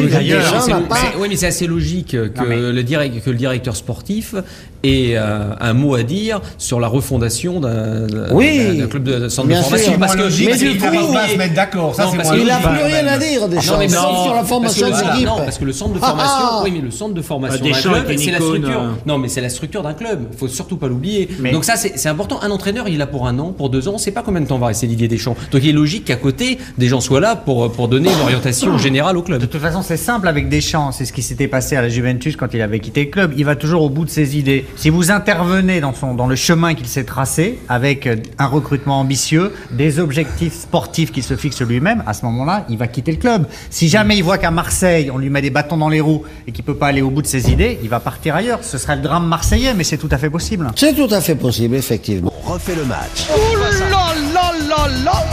ouais, 1.20 1.28
mais 1.30 1.36
c'est 1.36 1.48
assez 1.48 1.68
logique 1.68 2.12
que, 2.12 2.32
mais- 2.48 2.72
le 2.72 2.84
direct, 2.84 3.22
que 3.24 3.30
le 3.30 3.36
directeur 3.38 3.76
sportif 3.76 4.36
ait 4.84 5.16
euh, 5.16 5.54
un 5.60 5.74
mot 5.74 5.96
à 5.96 6.04
dire 6.04 6.42
sur 6.58 6.80
la 6.80 6.88
refondation 6.88 7.60
d'un 7.60 8.08
Oui, 8.32 8.82
club 8.90 9.04
de 9.04 9.30
centre 9.30 9.48
de 9.48 9.54
bien 9.54 9.62
formation. 9.62 9.92
sûr. 9.92 10.00
Parce 10.00 10.16
que, 10.16 10.22
mais 10.22 10.48
parce 10.48 10.60
du 10.60 10.70
qu'il 10.70 10.80
coup, 10.80 10.86
faut 10.86 11.14
pas 11.14 11.28
se 11.28 11.38
mettre 11.38 11.54
d'accord. 11.54 11.96
Ça, 11.96 12.08
c'est 12.12 12.38
Il 12.40 12.46
n'a 12.48 12.58
plus 12.58 12.84
rien 12.84 13.04
même. 13.04 13.08
à 13.08 13.18
dire, 13.18 13.48
Deschamps, 13.48 13.74
Non, 13.74 13.80
mais 13.80 13.88
sur 13.90 14.34
la 14.36 14.44
formation 14.44 14.88
des 14.90 15.00
équipes. 15.00 15.26
Non, 15.28 15.38
parce 15.38 15.58
que 15.58 15.66
le 15.66 15.74
centre 15.74 15.94
de 15.94 16.00
Ah, 16.02 16.08
formation, 16.08 16.34
ah. 16.42 16.62
oui, 16.64 16.72
mais 16.76 16.82
le 16.82 16.92
centre 16.92 17.14
de 17.14 17.22
formation 17.22 17.60
Ah, 17.64 17.68
Deschamps 17.68 17.92
d'un 17.92 18.02
club, 18.02 18.18
c'est 18.18 18.32
la 18.32 18.40
structure. 18.40 18.82
Non, 19.06 19.18
mais 19.18 19.28
c'est 19.30 19.42
la 19.42 19.50
structure 19.50 19.84
d'un 19.84 19.94
club. 19.94 20.20
Faut 20.38 20.48
surtout 20.48 20.78
pas 20.78 20.88
l'oublier. 20.88 21.30
Donc 21.52 21.64
ça, 21.66 21.76
c'est 21.78 22.10
important. 22.10 22.40
Un 22.42 22.52
entraîneur, 22.52 22.88
il 22.88 22.96
est 22.96 22.98
là 22.98 23.08
pour 23.08 23.28
un 23.28 23.38
an, 23.40 23.54
pour 23.56 23.70
deux 23.70 23.88
ans. 23.88 23.94
On 23.96 23.98
sait 23.98 24.12
pas 24.12 24.22
combien 24.24 24.42
de 24.42 24.48
temps 24.48 24.58
va 24.60 24.68
rester 24.68 24.88
Didier 24.88 25.08
Deschamps. 25.08 25.36
Donc 25.52 25.62
il 25.64 25.70
est 25.70 25.74
logique 25.74 26.06
qu'à 26.06 26.16
côté, 26.16 26.58
des 26.78 26.88
gens 26.88 27.00
soient 27.02 27.20
là 27.22 27.36
pour 27.36 27.72
pour 27.72 27.88
donner 27.88 28.10
une 28.12 28.20
orientation 28.22 28.78
générale 28.78 29.18
au 29.18 29.22
club. 29.22 29.40
De 29.40 29.46
toute 29.46 29.62
façon, 29.62 29.82
c'est 29.82 29.98
simple 29.98 30.28
avec 30.28 30.50
Deschamps. 30.50 30.92
C'est 30.92 31.06
ce 31.06 31.14
qui 31.14 31.22
s'était 31.22 31.48
passé 31.48 31.76
à 31.76 31.82
la 31.82 31.90
Juventus 31.90 32.36
quand 32.36 32.54
il 32.54 32.62
avait 32.62 32.80
quitté 32.80 33.06
le 33.06 33.10
club. 33.12 33.34
Il 33.38 33.46
va 33.46 33.56
toujours 33.56 33.82
au 33.84 33.90
bout 33.90 34.06
de 34.06 34.10
ses 34.10 34.38
idées. 34.38 34.66
Si 34.76 34.90
vous 34.90 35.12
intervenez 35.12 35.80
dans, 35.80 35.94
son, 35.94 36.14
dans 36.14 36.28
le 36.28 36.36
chemin 36.36 36.74
qu'il 36.74 36.88
s'est 36.88 37.04
tracé, 37.04 37.60
avec 37.70 38.08
euh, 38.08 38.18
un 38.40 38.48
recrutement 38.48 39.00
ambitieux, 39.00 39.54
des 39.72 40.00
objectifs 40.00 40.54
sportifs 40.54 41.12
qu'il 41.12 41.24
se 41.24 41.36
fixe 41.36 41.62
lui-même, 41.62 42.04
à 42.06 42.14
ce 42.14 42.26
moment-là, 42.26 42.66
il 42.70 42.78
va 42.78 42.88
quitter 42.88 43.12
le 43.12 43.18
club. 43.18 43.48
Si 43.70 43.88
jamais 43.88 44.18
il 44.18 44.24
voit 44.24 44.38
qu'à 44.38 44.52
Marseille, 44.52 45.10
on 45.12 45.18
lui 45.18 45.30
met 45.30 45.42
des 45.42 45.52
bâtons 45.52 45.78
dans 45.78 45.90
les 45.90 46.02
roues 46.02 46.24
et 46.48 46.52
qu'il 46.52 46.66
peut 46.66 46.76
pas 46.76 46.88
aller 46.88 47.02
au 47.02 47.10
bout 47.10 47.22
de 47.22 47.28
ses 47.28 47.52
idées, 47.52 47.80
il 47.84 47.90
va 47.90 48.00
partir 48.00 48.36
ailleurs. 48.36 48.60
Ce 48.64 48.78
sera 48.78 48.96
le 48.96 49.02
drame 49.02 49.28
marseillais, 49.28 49.74
mais 49.74 49.84
c'est 49.84 49.98
tout 49.98 50.10
à 50.12 50.18
fait 50.18 50.30
possible. 50.30 50.70
C'est 50.76 50.94
tout 50.94 51.14
à 51.14 51.22
fait 51.22 51.36
possible, 51.36 51.76
effectivement. 51.76 52.34
On 52.46 52.54
refait 52.54 52.76
le 52.76 52.86
match. 52.86 53.28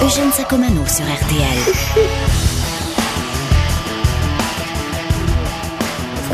Eugène 0.03 0.33
Sacomano 0.33 0.87
sur 0.87 1.05
RTL. 1.05 1.75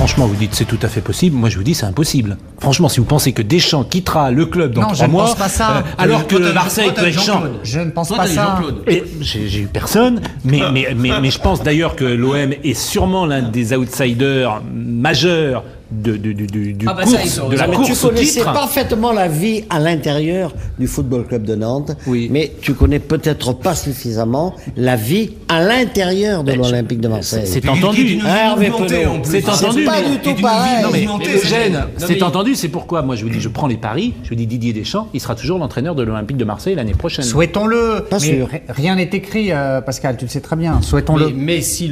Franchement, 0.06 0.28
vous 0.28 0.36
dites 0.36 0.54
c'est 0.54 0.66
tout 0.66 0.78
à 0.82 0.86
fait 0.88 1.00
possible. 1.00 1.36
Moi, 1.36 1.48
je 1.48 1.56
vous 1.56 1.64
dis 1.64 1.74
c'est 1.74 1.84
impossible. 1.84 2.36
Franchement, 2.60 2.88
si 2.88 3.00
vous 3.00 3.06
pensez 3.06 3.32
que 3.32 3.42
Deschamps 3.42 3.82
quittera 3.82 4.30
le 4.30 4.46
club 4.46 4.72
dans 4.72 4.82
Non, 4.82 4.88
je 4.90 4.94
trois 4.94 5.08
ne 5.08 5.12
mois, 5.12 5.24
pense 5.24 5.34
pas 5.34 5.48
ça. 5.48 5.82
alors 5.98 6.28
que 6.28 6.36
t'as- 6.36 6.52
Marseille 6.52 6.92
peut 6.94 7.08
être. 7.08 7.50
Je 7.64 7.80
ne 7.80 7.90
pense 7.90 8.06
Toi, 8.06 8.18
pas 8.18 8.28
ça. 8.28 8.60
J'ai 9.20 9.62
eu 9.62 9.66
personne, 9.66 10.20
mais, 10.44 10.60
mais, 10.72 10.94
mais, 10.96 11.10
mais 11.20 11.30
je 11.32 11.40
pense 11.40 11.60
d'ailleurs 11.60 11.96
que 11.96 12.04
l'OM 12.04 12.52
est 12.62 12.74
sûrement 12.74 13.26
l'un 13.26 13.42
des 13.42 13.74
outsiders 13.74 14.62
majeurs 14.72 15.64
de, 15.90 16.16
de, 16.16 16.32
de, 16.32 16.46
du- 16.46 16.72
du 16.72 16.86
Ah 16.88 16.94
bah 16.94 17.06
ça, 17.06 17.18
course- 17.18 17.40
ont 17.40 17.48
de 17.48 17.56
la. 17.56 17.66
Mais 17.68 17.72
tu 17.76 17.82
course 17.82 18.04
au 18.04 18.08
connaissais 18.08 18.40
titre. 18.40 18.52
parfaitement 18.52 19.12
la 19.12 19.28
vie 19.28 19.64
à 19.70 19.78
l'intérieur 19.78 20.52
du 20.78 20.86
Football 20.86 21.26
Club 21.26 21.44
de 21.44 21.54
Nantes, 21.54 21.96
Oui. 22.06 22.28
mais 22.30 22.52
tu 22.60 22.74
connais 22.74 22.98
peut-être 22.98 23.52
pas 23.52 23.74
suffisamment 23.74 24.54
la 24.76 24.96
vie 24.96 25.30
à 25.48 25.62
l'intérieur 25.64 26.42
de 26.44 26.52
l'Olympique 26.52 27.00
de 27.00 27.08
Marseille. 27.08 27.42
C'est 27.46 27.68
entendu. 27.68 28.18
C'est 29.24 29.48
entendu, 29.48 29.84
pas 29.84 30.02
du 30.02 30.18
tout 30.18 30.34
pareil. 30.42 30.84
c'est- 31.98 32.22
entendu, 32.22 32.54
c'est 32.54 32.68
pourquoi 32.68 33.02
moi 33.02 33.14
je 33.16 33.24
vous 33.24 33.30
dis, 33.30 33.40
je 33.40 33.48
prends 33.48 33.66
les 33.66 33.76
paris, 33.76 34.14
je 34.24 34.30
vous 34.30 34.34
dis 34.34 34.46
Didier 34.46 34.72
Deschamps, 34.72 35.08
il 35.14 35.20
sera 35.20 35.34
toujours 35.34 35.58
l'entraîneur 35.58 35.94
de 35.94 36.02
l'Olympique 36.02 36.36
de 36.36 36.44
Marseille 36.44 36.74
l'année 36.74 36.92
prochaine. 36.94 37.24
Souhaitons-le. 37.24 38.04
Pas 38.10 38.18
Mais 38.18 38.26
sûr. 38.38 38.48
ri- 38.48 38.60
rien 38.68 38.96
n'est 38.96 39.10
écrit, 39.12 39.52
euh, 39.52 39.80
Pascal, 39.80 40.16
tu 40.16 40.24
le 40.24 40.30
sais 40.30 40.40
très 40.40 40.56
bien. 40.56 40.80
Souhaitons-le. 40.82 41.30
mais 41.30 41.60
si 41.60 41.90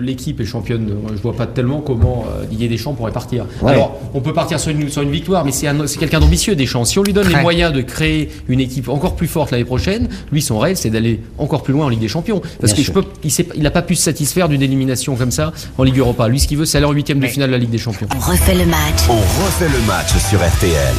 l'équipe 0.00 0.40
est 0.40 0.44
championne, 0.44 0.88
je 1.14 1.20
vois 1.22 1.34
pas 1.36 1.46
tellement 1.46 1.80
comment 1.80 2.24
euh, 2.28 2.44
Didier 2.46 2.68
Deschamps 2.68 2.94
pourrait 2.94 3.12
partir. 3.12 3.25
Ouais. 3.32 3.72
Alors, 3.72 3.98
on 4.14 4.20
peut 4.20 4.32
partir 4.32 4.58
sur 4.60 4.70
une, 4.70 4.88
sur 4.88 5.02
une 5.02 5.10
victoire, 5.10 5.44
mais 5.44 5.52
c'est 5.52 5.66
un- 5.66 5.86
c'est 5.86 5.98
quelqu'un 5.98 6.20
d'ambitieux, 6.20 6.54
Deschamps. 6.56 6.84
Si 6.84 6.98
on 6.98 7.02
lui 7.02 7.12
donne 7.12 7.28
les 7.28 7.36
moyens 7.42 7.72
de 7.72 7.80
créer 7.82 8.30
une 8.48 8.60
équipe 8.60 8.88
encore 8.88 9.16
plus 9.16 9.26
forte 9.28 9.50
l'année 9.50 9.64
prochaine, 9.64 10.08
lui, 10.32 10.42
son 10.42 10.58
rêve, 10.58 10.76
c'est 10.76 10.90
d'aller 10.90 11.20
encore 11.38 11.62
plus 11.62 11.72
loin 11.72 11.86
en 11.86 11.88
Ligue 11.88 12.00
des 12.00 12.08
Champions. 12.08 12.40
Parce 12.60 12.72
Bien 12.72 12.74
que 12.74 12.80
je 12.80 12.92
sûr. 12.92 12.94
peux, 12.94 13.04
il 13.24 13.30
s'est- 13.30 13.48
il 13.54 13.62
n'a 13.62 13.70
pas 13.70 13.82
pu 13.82 13.94
se 13.94 14.02
satisfaire 14.02 14.48
d'une 14.48 14.62
élimination 14.62 15.16
comme 15.16 15.30
ça 15.30 15.52
en 15.78 15.82
Ligue 15.82 15.98
Europa. 15.98 16.28
Lui, 16.28 16.40
ce 16.40 16.46
qu'il 16.48 16.58
veut, 16.58 16.64
c'est 16.66 16.78
aller 16.78 16.86
en 16.86 16.92
huitième 16.92 17.18
de 17.20 17.26
finale 17.26 17.48
de 17.48 17.52
la 17.54 17.58
Ligue 17.58 17.70
des 17.70 17.78
Champions. 17.78 18.06
On 18.14 18.18
refait 18.30 18.54
le 18.54 18.66
match. 18.66 18.78
On 19.08 19.14
refait 19.44 19.68
le 19.68 19.86
match 19.86 20.08
sur 20.28 20.38
RTL. 20.38 20.94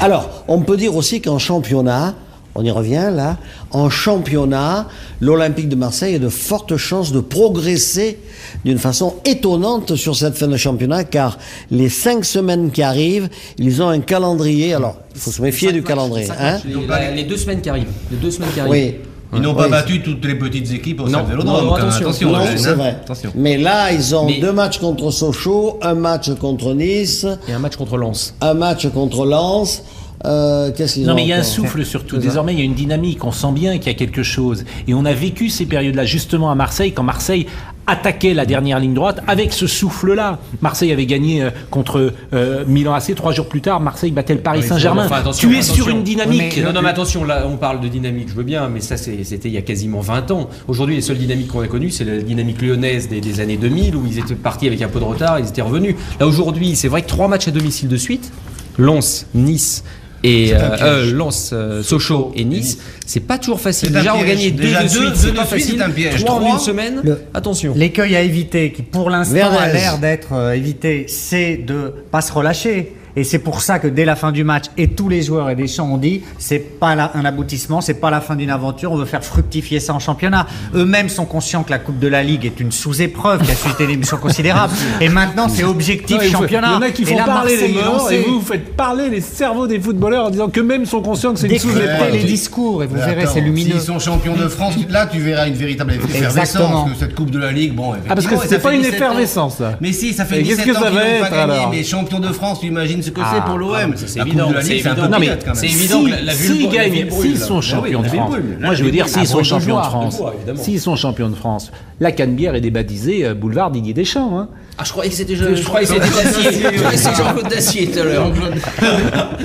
Alors, 0.00 0.44
on 0.48 0.60
peut 0.60 0.76
dire 0.76 0.96
aussi 0.96 1.20
qu'en 1.20 1.38
championnat, 1.38 2.14
on 2.54 2.64
y 2.64 2.70
revient 2.70 3.08
là, 3.14 3.38
en 3.70 3.88
championnat, 3.88 4.86
l'Olympique 5.20 5.68
de 5.68 5.74
Marseille 5.76 6.16
a 6.16 6.18
de 6.18 6.28
fortes 6.28 6.76
chances 6.76 7.12
de 7.12 7.20
progresser 7.20 8.18
d'une 8.64 8.78
façon 8.78 9.14
étonnante 9.24 9.96
sur 9.96 10.14
cette 10.16 10.36
fin 10.36 10.48
de 10.48 10.56
championnat, 10.56 11.04
car 11.04 11.38
les 11.70 11.88
cinq 11.88 12.24
semaines 12.24 12.70
qui 12.70 12.82
arrivent, 12.82 13.28
ils 13.58 13.82
ont 13.82 13.88
un 13.88 14.00
calendrier. 14.00 14.74
Alors, 14.74 14.96
il 15.14 15.20
faut 15.20 15.30
se 15.30 15.40
méfier 15.42 15.72
du 15.72 15.80
matchs, 15.80 15.88
calendrier. 15.88 16.30
Hein 16.30 16.52
matchs, 16.52 16.62
les, 16.66 16.86
la- 16.86 17.10
les 17.10 17.24
deux 17.24 17.36
semaines 17.36 17.60
qui 17.60 17.70
arrivent. 17.70 17.88
Les 18.10 18.16
deux 18.18 18.30
semaines 18.30 18.50
qui 18.52 18.60
arrivent. 18.60 18.72
oui. 18.72 18.94
Ils 19.34 19.40
n'ont 19.40 19.54
pas 19.54 19.64
Oui. 19.64 19.70
battu 19.70 20.02
toutes 20.02 20.22
les 20.26 20.34
petites 20.34 20.70
équipes 20.72 21.00
au 21.00 21.04
Non, 21.08 21.20
non, 21.20 21.24
quand 21.24 21.76
même. 21.76 21.86
attention. 21.86 22.06
Attention, 22.08 22.32
Non, 22.32 22.44
c'est 22.54 22.68
hein. 22.68 22.74
vrai. 22.74 22.88
Attention. 23.02 23.32
Mais 23.34 23.56
là, 23.56 23.90
ils 23.90 24.14
ont 24.14 24.26
Mais- 24.26 24.40
deux 24.40 24.52
matchs 24.52 24.78
contre 24.78 25.10
Sochaux, 25.10 25.78
un 25.80 25.94
match 25.94 26.28
contre 26.34 26.74
Nice, 26.74 27.24
Et 27.48 27.52
un 27.54 27.58
match 27.58 27.76
contre 27.76 27.96
Lens. 27.96 28.34
un 28.42 28.52
match 28.52 28.86
contre 28.90 29.24
Lens. 29.24 29.84
Euh, 30.24 30.70
Qu'est-ce 30.76 30.94
qu'ils 30.94 31.06
Non 31.06 31.12
ont 31.12 31.16
mais 31.16 31.22
il 31.22 31.28
y 31.28 31.32
a 31.32 31.38
un 31.38 31.42
souffle 31.42 31.84
surtout. 31.84 32.18
Désormais, 32.18 32.52
il 32.52 32.58
y 32.58 32.62
a 32.62 32.64
une 32.64 32.74
dynamique. 32.74 33.24
On 33.24 33.32
sent 33.32 33.52
bien 33.52 33.78
qu'il 33.78 33.86
y 33.88 33.94
a 33.94 33.98
quelque 33.98 34.22
chose. 34.22 34.64
Et 34.86 34.94
on 34.94 35.04
a 35.04 35.12
vécu 35.12 35.48
ces 35.48 35.66
périodes-là 35.66 36.04
justement 36.04 36.50
à 36.50 36.54
Marseille, 36.54 36.92
quand 36.92 37.02
Marseille 37.02 37.46
attaquait 37.86 38.32
la 38.32 38.46
dernière 38.46 38.78
ligne 38.78 38.94
droite 38.94 39.20
avec 39.26 39.52
ce 39.52 39.66
souffle-là. 39.66 40.38
Marseille 40.60 40.92
avait 40.92 41.06
gagné 41.06 41.42
euh, 41.42 41.50
contre 41.70 42.12
euh, 42.32 42.64
Milan 42.66 42.94
AC. 42.94 43.14
Trois 43.14 43.32
jours 43.32 43.48
plus 43.48 43.60
tard, 43.60 43.80
Marseille 43.80 44.12
battait 44.12 44.34
le 44.34 44.40
Paris 44.40 44.62
Saint-Germain. 44.62 45.06
enfin, 45.06 45.22
tu 45.32 45.46
es 45.52 45.58
attention. 45.58 45.74
sur 45.74 45.88
une 45.88 46.04
dynamique. 46.04 46.62
Non, 46.62 46.72
non, 46.72 46.82
mais 46.82 46.90
attention, 46.90 47.24
là, 47.24 47.44
on 47.50 47.56
parle 47.56 47.80
de 47.80 47.88
dynamique, 47.88 48.28
je 48.28 48.34
veux 48.34 48.44
bien, 48.44 48.68
mais 48.68 48.80
ça, 48.80 48.96
c'était 48.96 49.48
il 49.48 49.54
y 49.54 49.58
a 49.58 49.62
quasiment 49.62 50.00
20 50.00 50.30
ans. 50.30 50.48
Aujourd'hui, 50.68 50.94
les 50.94 51.00
seules 51.02 51.18
dynamiques 51.18 51.48
qu'on 51.48 51.60
a 51.60 51.66
connues, 51.66 51.90
c'est 51.90 52.04
la 52.04 52.18
dynamique 52.22 52.62
lyonnaise 52.62 53.08
des, 53.08 53.20
des 53.20 53.40
années 53.40 53.56
2000, 53.56 53.96
où 53.96 54.06
ils 54.06 54.18
étaient 54.18 54.34
partis 54.34 54.68
avec 54.68 54.80
un 54.82 54.88
peu 54.88 55.00
de 55.00 55.04
retard, 55.04 55.40
ils 55.40 55.48
étaient 55.48 55.62
revenus. 55.62 55.96
Là, 56.20 56.26
aujourd'hui, 56.28 56.76
c'est 56.76 56.88
vrai 56.88 57.02
que 57.02 57.08
trois 57.08 57.26
matchs 57.26 57.48
à 57.48 57.50
domicile 57.50 57.88
de 57.88 57.96
suite, 57.96 58.30
Lens, 58.78 59.26
Nice 59.34 59.82
et 60.24 60.54
euh, 60.54 60.58
euh, 60.80 61.12
Lens, 61.12 61.50
euh, 61.52 61.82
Sochaux 61.82 62.32
et 62.36 62.44
Nice, 62.44 62.78
c'est 63.06 63.20
pas 63.20 63.38
toujours 63.38 63.60
facile. 63.60 63.92
Déjà, 63.92 64.14
on 64.14 64.22
gagner 64.22 64.50
deux 64.50 64.64
Déjà 64.64 64.82
de 64.84 64.88
suite, 64.88 65.16
c'est 65.16 65.34
pas 65.34 65.44
facile. 65.44 65.82
un 65.82 65.90
piège. 65.90 66.24
Trois 66.24 66.36
en 66.36 66.54
une 66.54 66.58
semaine, 66.60 67.00
Le- 67.02 67.18
attention. 67.34 67.72
L'écueil 67.76 68.14
à 68.16 68.22
éviter, 68.22 68.72
qui 68.72 68.82
pour 68.82 69.10
l'instant 69.10 69.50
a 69.58 69.68
l'air 69.68 69.98
d'être 69.98 70.32
euh, 70.32 70.52
évité, 70.52 71.06
c'est 71.08 71.56
de 71.56 71.92
pas 72.10 72.20
se 72.20 72.32
relâcher. 72.32 72.92
Et 73.16 73.24
c'est 73.24 73.38
pour 73.38 73.60
ça 73.60 73.78
que 73.78 73.88
dès 73.88 74.04
la 74.04 74.16
fin 74.16 74.32
du 74.32 74.42
match, 74.44 74.64
et 74.78 74.88
tous 74.88 75.08
les 75.08 75.22
joueurs 75.22 75.50
et 75.50 75.54
Deschamps 75.54 75.90
ont 75.92 75.98
dit, 75.98 76.22
c'est 76.38 76.58
pas 76.78 77.10
un 77.14 77.24
aboutissement, 77.24 77.80
c'est 77.80 77.94
pas 77.94 78.10
la 78.10 78.20
fin 78.20 78.36
d'une 78.36 78.50
aventure, 78.50 78.92
on 78.92 78.96
veut 78.96 79.04
faire 79.04 79.24
fructifier 79.24 79.80
ça 79.80 79.92
en 79.94 79.98
championnat. 79.98 80.46
Eux-mêmes 80.74 81.08
sont 81.08 81.24
conscients 81.26 81.62
que 81.62 81.70
la 81.70 81.78
Coupe 81.78 81.98
de 81.98 82.08
la 82.08 82.22
Ligue 82.22 82.46
est 82.46 82.58
une 82.60 82.72
sous-épreuve 82.72 83.42
qui 83.42 83.50
a 83.50 83.54
suscité 83.54 83.84
une 83.84 83.90
émission 83.90 84.16
considérable. 84.16 84.72
Et 85.00 85.08
maintenant, 85.08 85.48
c'est 85.48 85.64
objectif 85.64 86.16
Non, 86.22 86.30
championnat. 86.30 86.68
Il 86.68 86.72
y 86.72 86.76
en 86.76 86.82
a 86.82 86.90
qui 86.90 87.02
Et 87.02 87.06
font 87.06 87.16
là, 87.18 87.24
parler 87.24 87.56
les 87.56 87.68
Marseille 87.74 87.84
morts 87.92 88.12
et 88.12 88.22
vous, 88.22 88.40
vous 88.40 88.46
faites 88.46 88.76
parler 88.76 89.10
les 89.10 89.20
cerveaux 89.20 89.66
des 89.66 89.80
footballeurs 89.80 90.26
en 90.26 90.30
disant 90.30 90.48
que 90.48 90.60
même 90.60 90.86
sont 90.86 91.02
conscients 91.02 91.34
que 91.34 91.40
c'est 91.40 91.48
une 91.48 91.58
sous-épreuve. 91.58 92.12
les 92.12 92.24
discours 92.24 92.82
et 92.82 92.86
vous 92.86 92.96
verrez, 92.96 93.26
c'est 93.26 93.40
lumineux. 93.40 93.72
S'ils 93.72 93.80
sont 93.80 93.98
champions 93.98 94.34
de 94.36 94.48
France, 94.48 94.74
là 94.88 95.06
tu 95.06 95.18
verras 95.18 95.46
une 95.48 95.54
véritable 95.54 95.92
effervescence. 95.92 96.90
Que 96.90 96.96
cette 96.98 97.14
Coupe 97.14 97.30
de 97.30 97.38
la 97.38 97.52
Ligue, 97.52 97.74
bon, 97.74 97.92
Ah, 98.08 98.14
parce 98.14 98.26
que 98.26 98.34
c'est 98.48 98.58
pas 98.60 98.72
une 98.72 98.80
17 98.80 98.92
ans. 98.94 98.96
effervescence, 98.96 99.56
ça. 99.58 99.76
Mais 99.80 99.92
si, 99.92 100.12
ça 100.14 100.24
fait 100.24 100.40
Et 100.40 100.42
17 100.42 100.64
qu'est-ce 100.64 100.66
que 100.72 100.76
ans 100.78 100.88
qu'ils 100.88 100.94
n'ont 100.94 101.28
pas 101.28 101.46
gagné, 101.46 101.66
mais 101.70 101.84
champion 101.84 102.18
de 102.20 102.28
France, 102.28 102.60
tu 102.60 102.66
imagines 102.66 103.01
ce 103.02 103.10
que 103.10 103.20
c'est 103.20 103.44
pour 103.44 103.58
l'OM. 103.58 103.74
ah, 103.76 103.86
mais 103.88 103.96
ça, 103.96 104.06
c'est 104.06 104.20
évident, 104.20 104.50
c'est 104.60 104.76
évident. 104.76 105.08
Non 105.10 105.18
mais 105.18 105.30
c'est 105.54 105.66
évident 105.66 106.02
la- 106.24 106.32
s'ils 106.32 106.68
gagnent, 106.68 107.10
sont 107.36 107.60
champions 107.60 108.02
de 108.02 108.08
France, 108.08 108.34
moi 108.60 108.74
je 108.74 108.84
veux 108.84 108.90
dire 108.90 109.08
s'ils 109.08 109.26
sont 109.26 109.42
champions 109.42 109.78
de 109.78 109.84
France, 109.84 110.22
s'ils 110.56 110.80
sont 110.80 110.96
champions 110.96 111.28
de 111.28 111.34
France, 111.34 111.70
la 112.00 112.12
Canebière 112.12 112.54
est 112.54 112.60
débaptisée 112.60 113.24
euh, 113.26 113.34
boulevard 113.34 113.70
Didier 113.70 113.94
Deschamps. 113.94 114.48
Ah, 114.82 114.84
je 114.84 114.90
croyais 114.90 115.10
que 115.10 115.16
c'était 115.16 115.36
je, 115.36 115.54
je 115.54 115.62
croyais 115.62 115.86
que 115.86 115.92
c'était 115.94 116.08
Dacier. 116.08 116.50
Je 116.72 116.78
croyais 116.78 116.96
que 116.96 117.02
c'était 117.02 117.14
Jean-Claude 117.16 117.48
Dacier 117.48 117.86
tout 117.90 117.98
à 118.00 118.02
l'heure. 118.02 118.32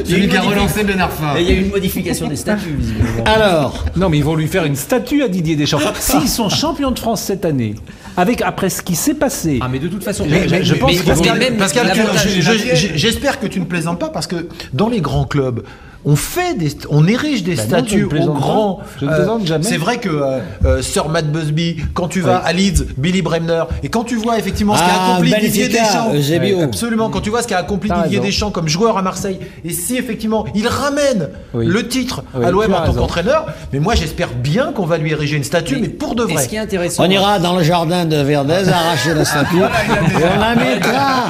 Celui 0.03 0.27
qui 0.29 0.36
a 0.36 0.41
relancé 0.41 0.84
Ben 0.84 1.00
Arfa. 1.00 1.39
Et 1.39 1.44
il 1.44 1.48
y 1.50 1.51
a 1.51 1.56
eu 1.56 1.62
une 1.62 1.70
modification 1.70 2.27
des 2.27 2.36
statuts, 2.36 2.75
visiblement. 2.77 3.24
Alors, 3.25 3.86
Non 3.96 4.10
mais 4.10 4.17
ils 4.17 4.24
vont 4.24 4.36
lui 4.36 4.48
faire 4.48 4.65
une 4.65 4.75
statue 4.75 5.22
à 5.22 5.27
Didier 5.27 5.56
Deschamps. 5.56 5.79
S'ils 6.00 6.27
sont 6.29 6.50
champions 6.50 6.89
de 6.91 6.98
France 7.00 7.22
cette 7.22 7.46
année, 7.46 7.75
avec 8.15 8.41
après 8.41 8.70
ce 8.72 8.82
qui 8.82 8.96
s'est 8.96 9.13
passé, 9.13 9.60
Ah, 9.62 9.67
mais 9.72 9.77
de 9.79 9.88
toute 9.88 10.03
façon, 10.03 10.25
Mais- 10.27 10.48
mais 10.50 10.63
je 10.63 10.74
pense 10.74 10.91
mais- 10.91 11.03
Pascal, 11.03 11.38
même 11.38 11.58
Pascal, 11.58 11.91
je- 12.39 12.88
j'espère 12.96 13.39
que 13.39 13.46
tu 13.48 13.60
ne 13.60 13.65
plaisantes 13.65 14.00
pas 14.00 14.10
parce 14.10 14.25
que 14.25 14.48
dans 14.74 14.89
les 14.89 15.01
grands 15.01 15.25
clubs, 15.25 15.62
on 16.09 16.15
fait 16.15 16.57
des, 16.57 16.69
on 16.89 17.05
érige 17.05 17.43
des 17.43 17.55
Ben 17.55 17.61
je 17.63 17.67
statues 17.67 18.05
aux 18.05 18.31
grands. 18.33 18.79
Je 18.97 19.05
ne 19.05 19.13
plaisante 19.13 19.45
jamais. 19.45 19.65
C'est 19.65 19.75
vrai 19.75 19.97
que 19.97 20.07
euh, 20.07 20.39
euh, 20.63 20.81
Sir 20.81 21.09
Matt 21.09 21.29
Busby, 21.29 21.75
quand 21.93 22.07
tu 22.07 22.21
vas 22.21 22.37
à 22.37 22.53
Leeds, 22.53 22.85
Billy 22.97 23.21
Bremner, 23.21 23.63
et 23.83 23.89
quand 23.89 24.05
tu 24.05 24.15
vois 24.15 24.39
effectivement 24.39 24.75
ce 24.75 24.79
qu'a 24.79 24.85
Ah, 24.89 25.11
accompli 25.11 25.33
Didier 25.37 25.67
Benfica, 25.67 26.09
Deschamps, 26.13 26.61
absolument, 26.63 27.09
quand 27.09 27.19
tu 27.19 27.29
vois 27.29 27.41
ce 27.41 27.47
qu'a 27.49 27.57
accompli 27.57 27.89
Didier 27.89 28.19
raison. 28.19 28.23
Deschamps 28.23 28.51
comme 28.51 28.69
joueur 28.69 28.97
à 28.97 29.01
Marseille, 29.01 29.37
et 29.65 29.73
si 29.73 29.97
effectivement 29.97 30.45
il 30.55 30.65
ramène 30.69 31.27
Oui. 31.53 31.65
le 31.65 31.85
titre 31.89 32.23
Oui, 32.33 32.45
à 32.45 32.51
l'OM 32.51 32.73
en 32.73 32.85
tant 32.85 32.93
qu'entraîneur, 32.93 33.47
mais 33.73 33.79
moi 33.79 33.93
j'espère 33.93 34.29
bien 34.33 34.71
qu'on 34.71 34.85
va 34.85 34.97
lui 34.97 35.11
ériger 35.11 35.35
une 35.35 35.43
statue, 35.43 35.77
mais, 35.81 35.89
pour 35.89 36.15
de 36.15 36.23
vrai. 36.23 36.41
ce 36.41 36.47
qui 36.47 36.55
est 36.55 36.59
intéressant, 36.59 37.03
on 37.05 37.09
ira 37.09 37.37
dans 37.39 37.57
le 37.57 37.63
jardin 37.63 38.05
de 38.05 38.15
Verdez, 38.15 38.69
arracher 38.73 39.13
la 39.13 39.25
statue, 39.25 39.57
et 39.57 40.23
on 40.23 40.39
la 40.39 40.55
mettra 40.55 41.25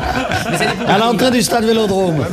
à 0.88 0.98
l'entrée 1.00 1.32
du 1.32 1.42
stade 1.42 1.66
Vélodrome. 1.66 2.26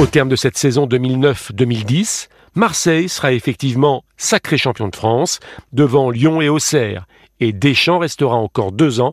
Au 0.00 0.06
terme 0.06 0.30
de 0.30 0.36
cette 0.36 0.56
saison 0.56 0.86
2009-2010, 0.86 2.28
Marseille 2.54 3.10
sera 3.10 3.34
effectivement 3.34 4.02
sacré 4.16 4.56
champion 4.56 4.88
de 4.88 4.96
France 4.96 5.40
devant 5.74 6.08
Lyon 6.08 6.40
et 6.40 6.48
Auxerre. 6.48 7.04
Et 7.38 7.52
Deschamps 7.52 7.98
restera 7.98 8.36
encore 8.36 8.72
deux 8.72 9.02
ans 9.02 9.12